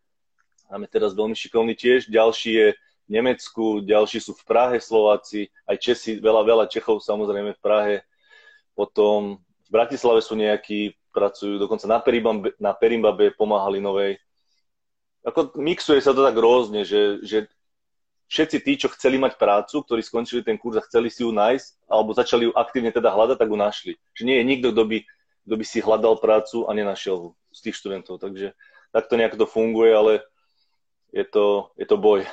Máme 0.65 0.89
teraz 0.89 1.13
veľmi 1.13 1.37
šikovný 1.37 1.77
tiež. 1.77 2.09
Ďalší 2.09 2.51
je 2.57 2.67
v 3.05 3.09
Nemecku, 3.09 3.85
ďalší 3.85 4.17
sú 4.17 4.33
v 4.33 4.45
Prahe 4.49 4.81
Slováci, 4.81 5.53
aj 5.69 5.77
Česi, 5.77 6.17
veľa, 6.17 6.41
veľa 6.41 6.65
Čechov 6.65 7.05
samozrejme 7.05 7.53
v 7.53 7.61
Prahe. 7.61 7.95
Potom 8.73 9.37
v 9.65 9.69
Bratislave 9.69 10.25
sú 10.25 10.33
nejakí, 10.33 10.97
pracujú 11.15 11.55
dokonca 11.55 11.87
na 11.87 12.03
Perimbabe, 12.03 12.51
na 12.59 12.75
Perimbabe 12.75 13.31
pomáhali 13.31 13.79
novej. 13.79 14.19
Ako 15.23 15.55
mixuje 15.55 16.03
sa 16.03 16.11
to 16.11 16.21
tak 16.21 16.35
rôzne, 16.35 16.83
že, 16.83 17.23
že 17.23 17.47
všetci 18.27 18.57
tí, 18.61 18.73
čo 18.75 18.91
chceli 18.93 19.15
mať 19.15 19.39
prácu, 19.39 19.81
ktorí 19.81 20.03
skončili 20.03 20.43
ten 20.43 20.59
kurz 20.59 20.77
a 20.77 20.85
chceli 20.85 21.07
si 21.07 21.23
ju 21.23 21.31
nájsť, 21.31 21.87
alebo 21.87 22.11
začali 22.13 22.49
ju 22.49 22.51
aktívne 22.53 22.91
teda 22.91 23.09
hľadať, 23.09 23.37
tak 23.39 23.49
ju 23.49 23.57
našli. 23.57 23.93
Že 24.13 24.23
nie 24.27 24.37
je 24.37 24.45
nikto, 24.45 24.67
kto 24.75 24.83
by, 24.85 24.97
kto 25.47 25.55
by 25.55 25.65
si 25.65 25.79
hľadal 25.81 26.19
prácu 26.19 26.67
a 26.67 26.71
nenašiel 26.75 27.33
z 27.55 27.59
tých 27.63 27.75
študentov. 27.79 28.19
Takže 28.19 28.53
takto 28.91 29.13
nejak 29.15 29.39
to 29.39 29.47
funguje, 29.47 29.93
ale 29.95 30.13
je 31.15 31.23
to, 31.23 31.71
je 31.79 31.87
to 31.87 31.95
boj. 31.95 32.27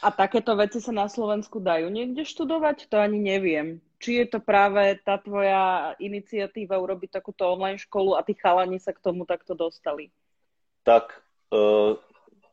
A 0.00 0.08
takéto 0.08 0.56
veci 0.56 0.80
sa 0.80 0.94
na 0.94 1.04
Slovensku 1.04 1.60
dajú 1.60 1.92
niekde 1.92 2.24
študovať? 2.24 2.88
To 2.88 2.96
ani 2.96 3.20
neviem. 3.20 3.84
Či 4.00 4.24
je 4.24 4.26
to 4.32 4.40
práve 4.40 4.96
tá 5.04 5.20
tvoja 5.20 5.92
iniciatíva 6.00 6.80
urobiť 6.80 7.20
takúto 7.20 7.44
online 7.52 7.76
školu 7.76 8.16
a 8.16 8.24
tí 8.24 8.32
chalani 8.32 8.80
sa 8.80 8.96
k 8.96 9.04
tomu 9.04 9.28
takto 9.28 9.52
dostali? 9.52 10.08
Tak, 10.88 11.20
uh, 11.52 12.00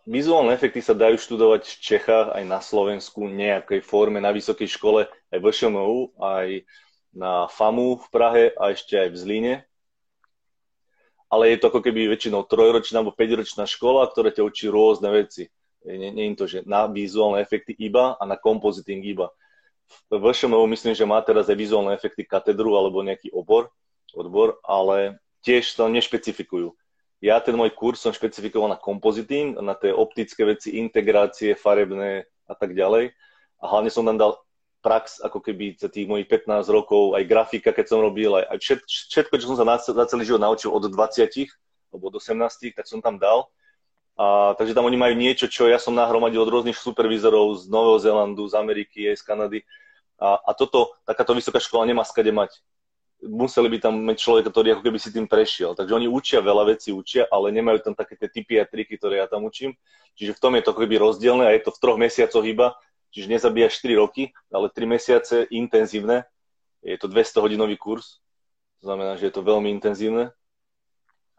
Vizuálne 0.07 0.55
efekty 0.55 0.79
sa 0.79 0.95
dajú 0.95 1.19
študovať 1.19 1.67
v 1.67 1.79
Čechách 1.83 2.27
aj 2.31 2.43
na 2.47 2.63
Slovensku 2.63 3.27
nejakej 3.27 3.83
forme 3.83 4.23
na 4.23 4.31
vysokej 4.31 4.71
škole 4.71 5.03
aj 5.03 5.39
v 5.43 5.47
ŠMU, 5.51 6.15
aj 6.15 6.63
na 7.12 7.51
FAMu 7.51 7.99
v 7.99 8.07
Prahe 8.07 8.45
a 8.55 8.71
ešte 8.71 8.95
aj 8.95 9.12
v 9.12 9.19
Zlíne. 9.19 9.53
Ale 11.27 11.51
je 11.51 11.60
to 11.60 11.67
ako 11.67 11.83
keby 11.83 12.07
väčšinou 12.07 12.47
trojročná 12.47 13.03
alebo 13.03 13.12
päťročná 13.12 13.67
škola, 13.67 14.07
ktorá 14.07 14.31
ťa 14.31 14.47
učí 14.47 14.71
rôzne 14.71 15.12
veci. 15.12 15.51
Nie, 15.83 16.15
nie 16.15 16.31
je 16.31 16.39
to, 16.39 16.45
že 16.47 16.60
na 16.63 16.88
vizuálne 16.88 17.43
efekty 17.43 17.75
iba 17.75 18.15
a 18.15 18.23
na 18.23 18.39
compositing 18.39 19.03
iba. 19.03 19.36
VŠMU 20.12 20.63
myslím, 20.71 20.93
že 20.95 21.08
má 21.08 21.19
teraz 21.23 21.52
aj 21.52 21.58
vizuálne 21.58 21.95
efekty 21.95 22.23
katedru 22.23 22.76
alebo 22.76 23.04
nejaký 23.04 23.32
obor, 23.32 23.71
odbor, 24.15 24.60
ale 24.63 25.19
tiež 25.43 25.76
sa 25.76 25.88
nešpecifikujú 25.88 26.76
ja 27.17 27.41
ten 27.41 27.58
môj 27.58 27.73
kurz 27.73 28.06
som 28.06 28.13
špecifikoval 28.13 28.69
na 28.69 28.80
kompoziting, 28.80 29.58
na 29.58 29.73
tie 29.73 29.89
optické 29.89 30.45
veci, 30.45 30.78
integrácie, 30.78 31.58
farebné 31.58 32.30
a 32.45 32.54
tak 32.54 32.78
ďalej. 32.78 33.10
A 33.58 33.63
hlavne 33.65 33.89
som 33.89 34.06
tam 34.06 34.21
dal 34.21 34.38
prax, 34.86 35.17
ako 35.26 35.41
keby 35.41 35.73
za 35.82 35.89
tých 35.89 36.06
mojich 36.06 36.30
15 36.30 36.69
rokov, 36.69 37.17
aj 37.17 37.26
grafika, 37.26 37.73
keď 37.73 37.86
som 37.89 38.06
robil, 38.06 38.38
aj, 38.38 38.45
aj 38.54 38.58
všetko, 38.86 39.34
čo 39.41 39.50
som 39.50 39.58
sa 39.58 39.65
na, 39.65 39.82
celý 39.82 40.30
život 40.30 40.41
naučil 40.45 40.69
od 40.69 40.86
20 40.86 41.26
alebo 41.89 42.04
od 42.13 42.15
18, 42.21 42.78
tak 42.78 42.86
som 42.86 43.02
tam 43.02 43.17
dal. 43.17 43.50
A, 44.17 44.58
takže 44.58 44.73
tam 44.73 44.89
oni 44.89 44.97
majú 44.97 45.13
niečo, 45.13 45.45
čo 45.45 45.69
ja 45.69 45.77
som 45.77 45.93
nahromadil 45.93 46.41
od 46.41 46.49
rôznych 46.49 46.77
supervizorov 46.77 47.53
z 47.62 47.69
Nového 47.69 48.01
Zélandu, 48.01 48.43
z 48.49 48.58
Ameriky, 48.58 49.06
aj 49.13 49.21
z 49.21 49.23
Kanady. 49.23 49.60
A, 50.17 50.41
a 50.41 50.51
toto, 50.58 50.97
takáto 51.06 51.38
vysoká 51.38 51.62
škola 51.62 51.86
nemá 51.86 52.01
skade 52.01 52.34
mať 52.34 52.58
museli 53.23 53.69
by 53.69 53.77
tam 53.82 53.93
mať 54.06 54.17
človeka, 54.21 54.49
ktorý 54.53 54.77
ako 54.77 54.84
keby 54.86 54.99
si 55.01 55.10
tým 55.10 55.25
prešiel. 55.25 55.73
Takže 55.73 55.97
oni 55.97 56.06
učia 56.06 56.38
veľa 56.41 56.77
vecí, 56.77 56.93
učia, 56.93 57.25
ale 57.34 57.49
nemajú 57.49 57.82
tam 57.82 57.93
také 57.97 58.13
tie 58.13 58.30
typy 58.30 58.62
a 58.62 58.65
triky, 58.69 58.97
ktoré 58.97 59.25
ja 59.25 59.27
tam 59.27 59.49
učím. 59.49 59.73
Čiže 60.13 60.38
v 60.38 60.41
tom 60.41 60.53
je 60.58 60.63
to 60.65 60.71
ako 60.73 60.82
keby 60.86 61.01
rozdielne 61.01 61.45
a 61.45 61.53
je 61.53 61.62
to 61.65 61.73
v 61.73 61.82
troch 61.82 61.97
mesiacoch 61.97 62.45
iba, 62.45 62.77
čiže 63.13 63.30
nezabíjaš 63.34 63.82
4 63.82 64.01
roky, 64.01 64.34
ale 64.53 64.69
3 64.69 64.86
mesiace 64.86 65.36
intenzívne. 65.49 66.30
Je 66.86 66.97
to 66.97 67.10
200 67.10 67.41
hodinový 67.41 67.77
kurz, 67.77 68.21
to 68.82 68.89
znamená, 68.89 69.17
že 69.17 69.30
je 69.30 69.34
to 69.34 69.41
veľmi 69.41 69.73
intenzívne. 69.73 70.30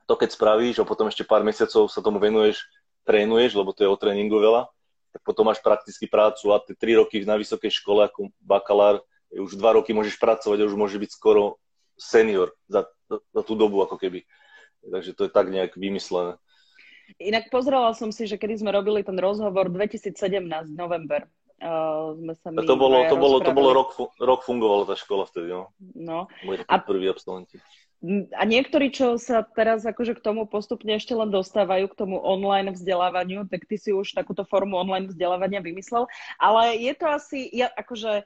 To 0.09 0.17
keď 0.17 0.33
spravíš 0.33 0.81
a 0.81 0.89
potom 0.89 1.13
ešte 1.13 1.23
pár 1.23 1.45
mesiacov 1.45 1.93
sa 1.93 2.01
tomu 2.01 2.17
venuješ, 2.17 2.65
trénuješ, 3.05 3.57
lebo 3.57 3.77
to 3.77 3.85
je 3.85 3.93
o 3.93 4.01
tréningu 4.01 4.41
veľa, 4.41 4.69
tak 5.13 5.21
potom 5.25 5.49
máš 5.49 5.61
prakticky 5.61 6.09
prácu 6.09 6.53
a 6.53 6.61
tie 6.61 6.77
3 6.77 7.01
roky 7.05 7.21
na 7.25 7.37
vysokej 7.37 7.73
škole 7.73 8.09
ako 8.09 8.33
bakalár, 8.41 9.05
už 9.33 9.57
2 9.57 9.79
roky 9.81 9.93
môžeš 9.93 10.17
pracovať 10.17 10.65
a 10.65 10.69
už 10.69 10.77
môže 10.77 10.97
byť 10.97 11.11
skoro 11.13 11.61
senior 12.01 12.53
za, 12.69 12.89
za 13.09 13.43
tú 13.45 13.53
dobu 13.57 13.85
ako 13.85 14.01
keby. 14.01 14.25
Takže 14.85 15.13
to 15.13 15.27
je 15.27 15.31
tak 15.33 15.53
nejak 15.53 15.77
vymyslené. 15.77 16.41
Inak 17.17 17.49
pozrela 17.49 17.97
som 17.97 18.13
si, 18.13 18.29
že 18.29 18.37
kedy 18.37 18.61
sme 18.61 18.71
robili 18.71 19.01
ten 19.01 19.17
rozhovor 19.17 19.73
2017, 19.73 20.13
november, 20.77 21.25
uh, 21.65 22.13
sme 22.21 22.33
sa 22.37 22.53
my 22.53 22.69
to 22.69 22.77
bolo, 22.77 23.01
to 23.09 23.17
bolo, 23.17 23.37
to 23.41 23.53
bolo 23.57 23.71
rok, 23.73 23.91
rok 24.21 24.41
fungovala 24.45 24.85
tá 24.85 24.93
škola 24.93 25.25
vtedy, 25.25 25.57
no. 25.57 25.73
no. 25.97 26.29
a, 26.69 26.77
prví 26.77 27.09
absolventi. 27.09 27.57
A 28.39 28.47
niektorí, 28.47 28.95
čo 28.95 29.19
sa 29.19 29.43
teraz 29.43 29.83
akože 29.83 30.15
k 30.15 30.23
tomu 30.23 30.47
postupne 30.47 30.95
ešte 30.95 31.19
len 31.19 31.35
dostávajú, 31.35 31.91
k 31.91 31.99
tomu 31.99 32.23
online 32.23 32.71
vzdelávaniu, 32.71 33.51
tak 33.51 33.67
ty 33.67 33.75
si 33.75 33.91
už 33.91 34.15
takúto 34.15 34.47
formu 34.47 34.79
online 34.79 35.11
vzdelávania 35.11 35.59
vymyslel, 35.59 36.07
ale 36.39 36.79
je 36.79 36.95
to 36.95 37.07
asi, 37.11 37.51
ja, 37.51 37.67
akože 37.75 38.23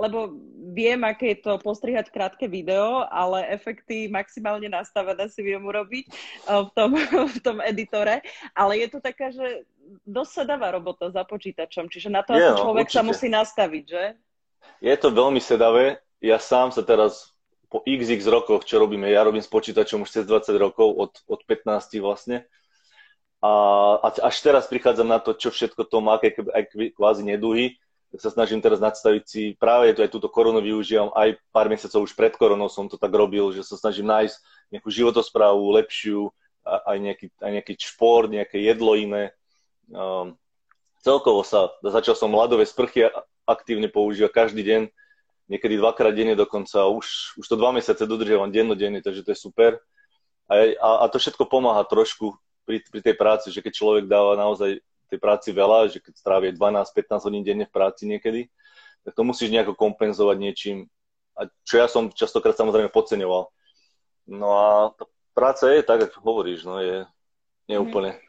lebo 0.00 0.32
viem, 0.72 0.96
aké 1.04 1.36
je 1.36 1.44
to 1.44 1.60
postrihať 1.60 2.08
krátke 2.08 2.48
video, 2.48 3.04
ale 3.12 3.44
efekty 3.52 4.08
maximálne 4.08 4.70
nastavené 4.72 5.28
si 5.28 5.44
viem 5.44 5.60
urobiť 5.60 6.04
eh, 6.08 6.62
v 6.64 6.70
tom, 6.72 6.90
v 7.36 7.38
tom 7.44 7.58
editore. 7.60 8.24
Ale 8.56 8.80
je 8.80 8.88
to 8.88 8.98
taká, 9.04 9.28
že 9.28 9.68
dosť 10.08 10.32
sa 10.32 10.44
dáva 10.48 10.72
robota 10.72 11.12
za 11.12 11.26
počítačom, 11.26 11.92
čiže 11.92 12.08
na 12.08 12.24
to 12.24 12.32
je, 12.32 12.40
asi 12.40 12.50
no, 12.56 12.62
človek 12.64 12.86
určite. 12.88 12.96
sa 12.96 13.02
musí 13.04 13.26
nastaviť, 13.28 13.84
že? 13.84 14.04
Je 14.80 14.96
to 14.96 15.08
veľmi 15.12 15.40
sedavé. 15.42 16.00
Ja 16.20 16.40
sám 16.40 16.72
sa 16.72 16.84
teraz 16.84 17.32
po 17.70 17.86
xx 17.86 18.26
rokoch, 18.26 18.66
čo 18.66 18.82
robíme, 18.82 19.06
ja 19.06 19.22
robím 19.22 19.40
s 19.40 19.48
počítačom 19.48 20.02
už 20.02 20.10
cez 20.10 20.24
20 20.26 20.58
rokov, 20.58 20.90
od, 20.90 21.12
od 21.30 21.40
15 21.46 22.02
vlastne. 22.02 22.44
A, 23.40 23.52
až 24.02 24.36
teraz 24.42 24.66
prichádzam 24.68 25.08
na 25.08 25.22
to, 25.22 25.32
čo 25.32 25.54
všetko 25.54 25.86
to 25.86 26.02
má, 26.02 26.18
aké 26.18 26.34
kvázi 26.92 27.24
neduhy 27.24 27.78
tak 28.10 28.20
sa 28.26 28.30
snažím 28.34 28.58
teraz 28.58 28.82
nadstaviť 28.82 29.24
si, 29.24 29.42
práve 29.54 29.94
aj 29.94 30.10
túto 30.10 30.26
koronu 30.26 30.58
využívam, 30.58 31.14
aj 31.14 31.38
pár 31.54 31.70
mesiacov 31.70 32.10
už 32.10 32.12
pred 32.18 32.34
koronou 32.34 32.66
som 32.66 32.90
to 32.90 32.98
tak 32.98 33.14
robil, 33.14 33.54
že 33.54 33.62
sa 33.62 33.78
snažím 33.78 34.10
nájsť 34.10 34.36
nejakú 34.74 34.90
životosprávu 34.90 35.62
lepšiu, 35.78 36.26
aj 36.66 36.98
nejaký, 36.98 37.26
aj 37.38 37.50
nejaký 37.62 37.74
šport, 37.78 38.26
nejaké 38.26 38.58
jedlo 38.66 38.98
iné. 38.98 39.30
Um, 39.86 40.34
celkovo 41.06 41.46
sa, 41.46 41.70
začal 41.86 42.18
som 42.18 42.34
ľadové 42.34 42.66
sprchy 42.66 43.06
aktívne 43.46 43.86
používať 43.86 44.34
každý 44.34 44.66
deň, 44.66 44.82
niekedy 45.50 45.74
dvakrát 45.82 46.14
denne 46.14 46.38
dokonca, 46.38 46.86
už, 46.86 47.34
už 47.34 47.44
to 47.44 47.58
dva 47.58 47.74
mesiace 47.74 48.06
dodržiavam 48.06 48.54
dennodenne, 48.54 49.02
takže 49.02 49.26
to 49.26 49.34
je 49.34 49.38
super. 49.42 49.82
A, 50.46 50.78
a, 50.78 50.88
a 51.02 51.04
to 51.10 51.18
všetko 51.18 51.50
pomáha 51.50 51.82
trošku 51.82 52.38
pri, 52.62 52.86
pri 52.86 53.00
tej 53.02 53.14
práci, 53.18 53.50
že 53.50 53.58
keď 53.58 53.72
človek 53.74 54.04
dáva 54.06 54.38
naozaj 54.38 54.78
tej 55.10 55.18
práci 55.18 55.50
veľa, 55.50 55.90
že 55.90 55.98
keď 55.98 56.14
strávi 56.14 56.54
12-15 56.54 57.26
hodín 57.26 57.42
denne 57.42 57.66
v 57.66 57.74
práci 57.74 58.06
niekedy, 58.06 58.46
tak 59.02 59.18
to 59.18 59.26
musíš 59.26 59.50
nejako 59.50 59.74
kompenzovať 59.74 60.36
niečím, 60.38 60.86
a 61.34 61.50
čo 61.66 61.82
ja 61.82 61.90
som 61.90 62.14
častokrát 62.14 62.54
samozrejme 62.54 62.92
podceňoval. 62.94 63.50
No 64.30 64.48
a 64.54 64.66
tá 64.94 65.04
práca 65.34 65.72
je 65.74 65.82
tak, 65.82 66.06
ako 66.06 66.22
hovoríš, 66.22 66.62
no 66.62 66.78
je 66.78 67.02
neúplne 67.66 68.14
mhm. 68.14 68.22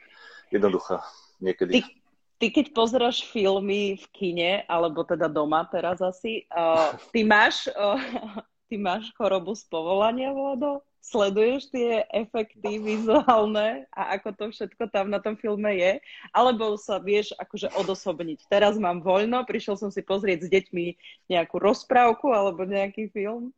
jednoduchá 0.49 1.05
niekedy. 1.37 1.85
Ty, 1.85 2.00
ty 2.41 2.49
keď 2.49 2.73
pozeráš 2.73 3.21
filmy 3.29 4.01
v 4.01 4.05
kine, 4.09 4.51
alebo 4.65 5.05
teda 5.05 5.29
doma 5.29 5.61
teraz 5.69 6.01
asi, 6.01 6.49
uh, 6.49 6.97
ty 7.13 7.21
máš 7.21 7.69
uh, 7.77 8.01
ty 8.71 8.81
máš 8.81 9.13
chorobu 9.13 9.53
z 9.53 9.67
povolania, 9.69 10.33
Vlado? 10.33 10.81
Sleduješ 11.01 11.73
tie 11.73 12.07
efekty 12.13 12.79
vizuálne 12.79 13.83
a 13.91 14.15
ako 14.15 14.29
to 14.31 14.45
všetko 14.53 14.87
tam 14.93 15.11
na 15.11 15.19
tom 15.19 15.35
filme 15.35 15.67
je? 15.75 15.99
Alebo 16.31 16.79
sa 16.79 17.01
vieš 17.03 17.35
akože 17.35 17.73
odosobniť? 17.75 18.47
Teraz 18.47 18.79
mám 18.79 19.03
voľno, 19.03 19.43
prišiel 19.43 19.75
som 19.75 19.91
si 19.91 19.99
pozrieť 19.99 20.47
s 20.47 20.49
deťmi 20.53 20.85
nejakú 21.27 21.59
rozprávku 21.59 22.31
alebo 22.31 22.63
nejaký 22.63 23.11
film? 23.11 23.51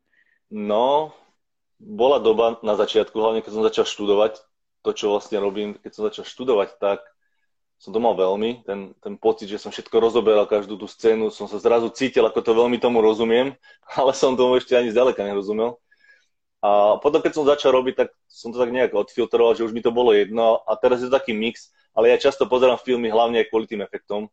No, 0.50 1.14
bola 1.78 2.18
doba 2.18 2.58
na 2.66 2.74
začiatku, 2.74 3.14
hlavne 3.14 3.44
keď 3.44 3.52
som 3.54 3.62
začal 3.62 3.86
študovať 3.86 4.40
to, 4.82 4.90
čo 4.90 5.14
vlastne 5.14 5.38
robím, 5.38 5.78
keď 5.78 5.90
som 5.94 6.02
začal 6.10 6.24
študovať, 6.26 6.80
tak 6.82 7.06
som 7.78 7.92
to 7.92 8.00
mal 8.00 8.16
veľmi, 8.16 8.64
ten, 8.64 8.96
ten 9.02 9.14
pocit, 9.18 9.50
že 9.50 9.60
som 9.60 9.68
všetko 9.68 9.96
rozoberal, 10.00 10.48
každú 10.48 10.78
tú 10.80 10.88
scénu, 10.88 11.28
som 11.28 11.44
sa 11.44 11.60
zrazu 11.60 11.92
cítil, 11.92 12.24
ako 12.24 12.40
to 12.40 12.52
veľmi 12.56 12.80
tomu 12.80 13.04
rozumiem, 13.04 13.52
ale 13.98 14.16
som 14.16 14.38
tomu 14.38 14.56
ešte 14.56 14.72
ani 14.72 14.88
zďaleka 14.94 15.20
nerozumel. 15.20 15.76
A 16.64 16.96
potom, 16.96 17.20
keď 17.20 17.32
som 17.36 17.44
začal 17.44 17.76
robiť, 17.76 17.94
tak 17.94 18.08
som 18.24 18.48
to 18.48 18.56
tak 18.56 18.72
nejak 18.72 18.96
odfiltroval, 18.96 19.52
že 19.52 19.68
už 19.68 19.76
mi 19.76 19.84
to 19.84 19.92
bolo 19.92 20.16
jedno 20.16 20.64
a 20.64 20.72
teraz 20.80 21.04
je 21.04 21.12
to 21.12 21.16
taký 21.20 21.36
mix, 21.36 21.68
ale 21.92 22.08
ja 22.08 22.16
často 22.16 22.48
pozerám 22.48 22.80
filmy 22.80 23.12
hlavne 23.12 23.44
aj 23.44 23.52
kvôli 23.52 23.68
tým 23.68 23.84
efektom. 23.84 24.32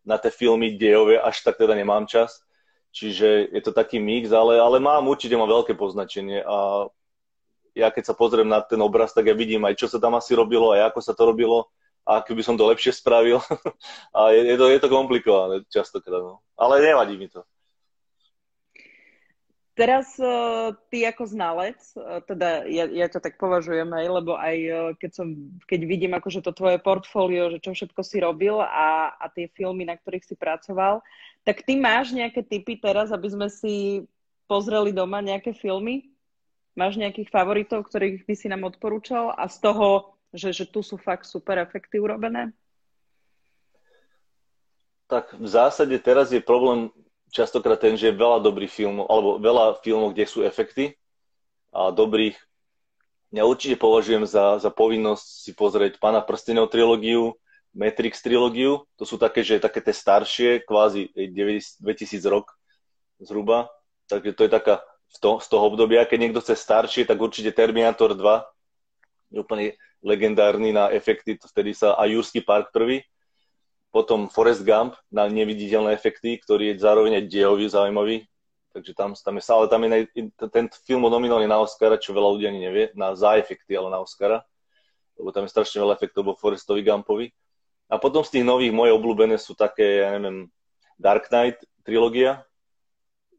Na 0.00 0.16
tie 0.16 0.32
filmy 0.32 0.80
dejové 0.80 1.20
až 1.20 1.44
tak 1.44 1.60
teda 1.60 1.76
nemám 1.76 2.08
čas, 2.08 2.40
čiže 2.88 3.52
je 3.52 3.60
to 3.60 3.76
taký 3.76 4.00
mix, 4.00 4.32
ale, 4.32 4.56
ale 4.56 4.80
mám 4.80 5.04
určite 5.04 5.36
mám 5.36 5.52
veľké 5.52 5.76
poznačenie 5.76 6.40
a 6.40 6.88
ja 7.76 7.92
keď 7.92 8.08
sa 8.08 8.14
pozriem 8.16 8.48
na 8.48 8.64
ten 8.64 8.80
obraz, 8.80 9.12
tak 9.12 9.28
ja 9.28 9.36
vidím 9.36 9.68
aj, 9.68 9.76
čo 9.76 9.92
sa 9.92 10.00
tam 10.00 10.16
asi 10.16 10.32
robilo, 10.32 10.72
aj 10.72 10.88
ako 10.88 11.00
sa 11.04 11.12
to 11.12 11.22
robilo 11.28 11.68
a 12.08 12.24
by 12.24 12.40
som 12.40 12.56
to 12.56 12.64
lepšie 12.64 12.96
spravil. 12.96 13.44
a 14.16 14.32
je, 14.32 14.40
je, 14.48 14.56
to, 14.56 14.66
je 14.72 14.78
to 14.80 14.88
komplikované 14.88 15.60
častokrát. 15.68 16.24
No. 16.24 16.40
Ale 16.56 16.80
nevadí 16.80 17.20
mi 17.20 17.28
to. 17.28 17.44
Teraz 19.78 20.18
uh, 20.18 20.74
ty 20.90 21.06
ako 21.06 21.22
znalec, 21.30 21.78
uh, 21.94 22.18
teda 22.26 22.66
ja, 22.66 22.90
ja 22.90 23.06
to 23.06 23.22
tak 23.22 23.38
považujem 23.38 23.86
aj, 23.86 24.06
lebo 24.10 24.34
aj 24.34 24.56
uh, 24.58 24.90
keď, 24.98 25.10
som, 25.14 25.54
keď 25.70 25.80
vidím 25.86 26.18
akože 26.18 26.42
to 26.42 26.50
tvoje 26.50 26.82
portfólio, 26.82 27.46
že 27.54 27.62
čo 27.62 27.70
všetko 27.70 28.02
si 28.02 28.18
robil 28.18 28.58
a, 28.58 29.14
a 29.14 29.30
tie 29.30 29.46
filmy, 29.46 29.86
na 29.86 29.94
ktorých 29.94 30.26
si 30.26 30.34
pracoval, 30.34 30.98
tak 31.46 31.62
ty 31.62 31.78
máš 31.78 32.10
nejaké 32.10 32.42
typy 32.42 32.74
teraz, 32.74 33.14
aby 33.14 33.30
sme 33.30 33.46
si 33.46 34.02
pozreli 34.50 34.90
doma 34.90 35.22
nejaké 35.22 35.54
filmy? 35.54 36.10
Máš 36.74 36.98
nejakých 36.98 37.30
favoritov, 37.30 37.86
ktorých 37.86 38.26
by 38.26 38.34
si 38.34 38.50
nám 38.50 38.66
odporúčal? 38.66 39.30
A 39.38 39.46
z 39.46 39.62
toho 39.62 40.17
že, 40.32 40.52
že 40.52 40.64
tu 40.68 40.84
sú 40.84 41.00
fakt 41.00 41.24
super 41.24 41.56
efekty 41.60 41.96
urobené? 41.96 42.52
Tak 45.08 45.40
v 45.40 45.48
zásade 45.48 45.96
teraz 46.04 46.28
je 46.28 46.40
problém 46.44 46.92
častokrát 47.32 47.80
ten, 47.80 47.96
že 47.96 48.12
je 48.12 48.20
veľa 48.20 48.44
dobrých 48.44 48.68
filmov, 48.68 49.08
alebo 49.08 49.40
veľa 49.40 49.80
filmov, 49.80 50.12
kde 50.12 50.24
sú 50.28 50.44
efekty 50.44 50.96
a 51.72 51.88
dobrých. 51.88 52.36
Ja 53.32 53.44
určite 53.44 53.76
považujem 53.76 54.24
za, 54.24 54.56
za 54.56 54.72
povinnosť 54.72 55.24
si 55.24 55.52
pozrieť 55.52 56.00
Pana 56.00 56.24
prstenov 56.24 56.72
trilógiu, 56.72 57.36
Matrix 57.76 58.24
trilógiu. 58.24 58.88
To 58.96 59.04
sú 59.04 59.20
také, 59.20 59.44
že 59.44 59.60
také 59.60 59.84
tie 59.84 59.92
staršie, 59.92 60.64
kvázi 60.64 61.12
2000 61.12 62.24
rok 62.24 62.56
zhruba. 63.20 63.68
Takže 64.08 64.32
to 64.32 64.48
je 64.48 64.50
taká 64.52 64.80
toho, 65.20 65.36
z 65.40 65.46
toho 65.52 65.64
obdobia. 65.68 66.08
Keď 66.08 66.18
niekto 66.20 66.40
chce 66.40 66.56
staršie, 66.56 67.04
tak 67.04 67.20
určite 67.20 67.52
Terminator 67.52 68.16
2 68.16 68.44
je 69.32 69.38
úplne 69.40 69.76
legendárny 70.00 70.72
na 70.72 70.88
efekty, 70.94 71.36
vtedy 71.36 71.74
sa 71.74 71.98
a 71.98 72.06
Jurský 72.06 72.40
park 72.40 72.70
prvý, 72.70 73.02
potom 73.88 74.28
Forest 74.28 74.62
Gump 74.62 74.94
na 75.08 75.26
neviditeľné 75.26 75.96
efekty, 75.96 76.36
ktorý 76.38 76.72
je 76.72 76.84
zároveň 76.84 77.18
aj 77.18 77.24
dejový, 77.28 77.66
zaujímavý. 77.66 78.16
Takže 78.68 78.92
tam, 78.92 79.16
tam 79.16 79.34
je 79.40 79.42
ale 79.48 79.66
tam 79.66 79.80
je, 79.88 80.06
ten 80.52 80.68
film 80.84 81.02
nominálny 81.08 81.48
na 81.48 81.58
Oscara, 81.58 81.96
čo 81.96 82.12
veľa 82.12 82.28
ľudí 82.36 82.46
ani 82.46 82.60
nevie, 82.62 82.84
na 82.92 83.16
za 83.16 83.34
efekty, 83.40 83.74
ale 83.74 83.88
na 83.88 83.98
Oscara. 83.98 84.44
Lebo 85.16 85.32
tam 85.34 85.48
je 85.48 85.50
strašne 85.50 85.82
veľa 85.82 85.96
efektov 85.98 86.28
vo 86.28 86.34
Forestovi 86.36 86.84
Gumpovi. 86.84 87.32
A 87.88 87.96
potom 87.96 88.22
z 88.22 88.38
tých 88.38 88.44
nových 88.46 88.70
moje 88.70 88.92
obľúbené 88.92 89.40
sú 89.40 89.56
také, 89.56 90.04
ja 90.04 90.14
neviem, 90.14 90.52
Dark 91.00 91.32
Knight 91.32 91.64
trilógia 91.82 92.44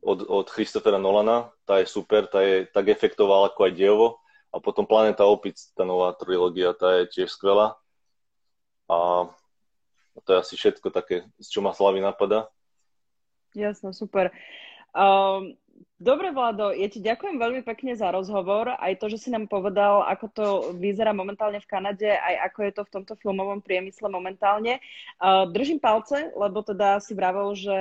od, 0.02 0.25
od 0.25 0.49
Christophera 0.49 0.97
Nolana. 0.97 1.54
Tá 1.63 1.80
je 1.80 1.88
super, 1.88 2.25
tá 2.25 2.41
je 2.41 2.65
tak 2.67 2.89
efektová 2.89 3.45
ako 3.47 3.69
aj 3.69 3.73
dejovo. 3.78 4.18
A 4.49 4.57
potom 4.57 4.85
Planeta 4.85 5.25
opic, 5.29 5.55
tá 5.77 5.85
nová 5.85 6.09
trilógia, 6.17 6.73
tá 6.73 6.97
je 7.01 7.21
tiež 7.21 7.38
skvelá. 7.38 7.77
A 8.89 9.29
to 10.25 10.29
je 10.33 10.41
asi 10.41 10.53
všetko 10.57 10.89
také, 10.89 11.29
z 11.38 11.47
čo 11.47 11.62
ma 11.62 11.69
hlavy 11.69 12.01
napadá. 12.01 12.49
Jasno, 13.53 13.93
super. 13.93 14.33
Um, 14.93 15.53
Dobre, 16.00 16.32
Vlado, 16.32 16.72
ja 16.72 16.88
ti 16.88 17.04
ďakujem 17.04 17.36
veľmi 17.36 17.62
pekne 17.68 17.92
za 17.92 18.08
rozhovor, 18.08 18.72
aj 18.80 19.04
to, 19.04 19.12
že 19.12 19.20
si 19.20 19.30
nám 19.36 19.52
povedal, 19.52 20.08
ako 20.08 20.26
to 20.32 20.46
vyzerá 20.80 21.12
momentálne 21.12 21.60
v 21.60 21.68
Kanade, 21.68 22.08
aj 22.08 22.36
ako 22.48 22.60
je 22.63 22.72
to 22.72 22.82
v 22.88 22.94
tomto 22.96 23.13
filmovom 23.20 23.60
priemysle 23.60 24.08
momentálne. 24.08 24.80
Držím 25.52 25.84
palce, 25.84 26.32
lebo 26.39 26.63
teda 26.63 27.04
si 27.04 27.12
vravel, 27.12 27.52
že 27.52 27.76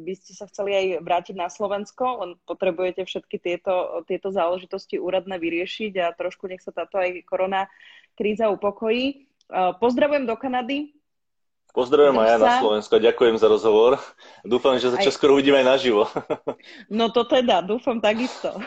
by 0.00 0.12
ste 0.16 0.32
sa 0.32 0.48
chceli 0.48 0.72
aj 0.72 0.86
vrátiť 1.04 1.36
na 1.36 1.52
Slovensko, 1.52 2.04
len 2.24 2.30
potrebujete 2.48 3.04
všetky 3.04 3.36
tieto, 3.36 4.00
tieto 4.08 4.32
záležitosti 4.32 4.96
úradné 4.96 5.36
vyriešiť 5.36 5.92
a 6.00 6.16
trošku 6.16 6.48
nech 6.48 6.64
sa 6.64 6.72
táto 6.72 6.96
aj 6.96 7.20
korona 7.28 7.68
kríza 8.16 8.48
upokojí. 8.48 9.28
Pozdravujem 9.76 10.24
do 10.24 10.36
Kanady, 10.40 10.97
Pozdravujem 11.78 12.18
aj 12.18 12.26
ja 12.26 12.36
na 12.42 12.50
Slovensku 12.58 12.92
a 12.98 13.06
ďakujem 13.06 13.38
za 13.38 13.46
rozhovor. 13.46 14.02
Dúfam, 14.42 14.74
že 14.82 14.90
sa 14.90 14.98
čoskoro 14.98 15.38
uvidíme 15.38 15.62
aj 15.62 15.78
naživo. 15.78 16.10
No 16.90 17.14
to 17.14 17.22
teda, 17.22 17.62
dúfam 17.62 18.02
takisto. 18.02 18.58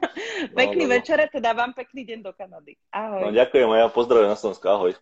Pekný 0.58 0.84
no, 0.84 0.88
no, 0.88 0.92
no. 0.92 0.96
večer, 1.00 1.16
teda 1.32 1.56
vám 1.56 1.72
pekný 1.72 2.04
deň 2.04 2.18
do 2.20 2.32
Kanady. 2.36 2.76
Ahoj. 2.92 3.22
No, 3.24 3.32
ďakujem 3.32 3.68
a 3.72 3.76
ja 3.80 3.86
pozdravujem 3.88 4.28
na 4.28 4.36
Slovensku. 4.36 4.66
Ahoj. 4.68 4.92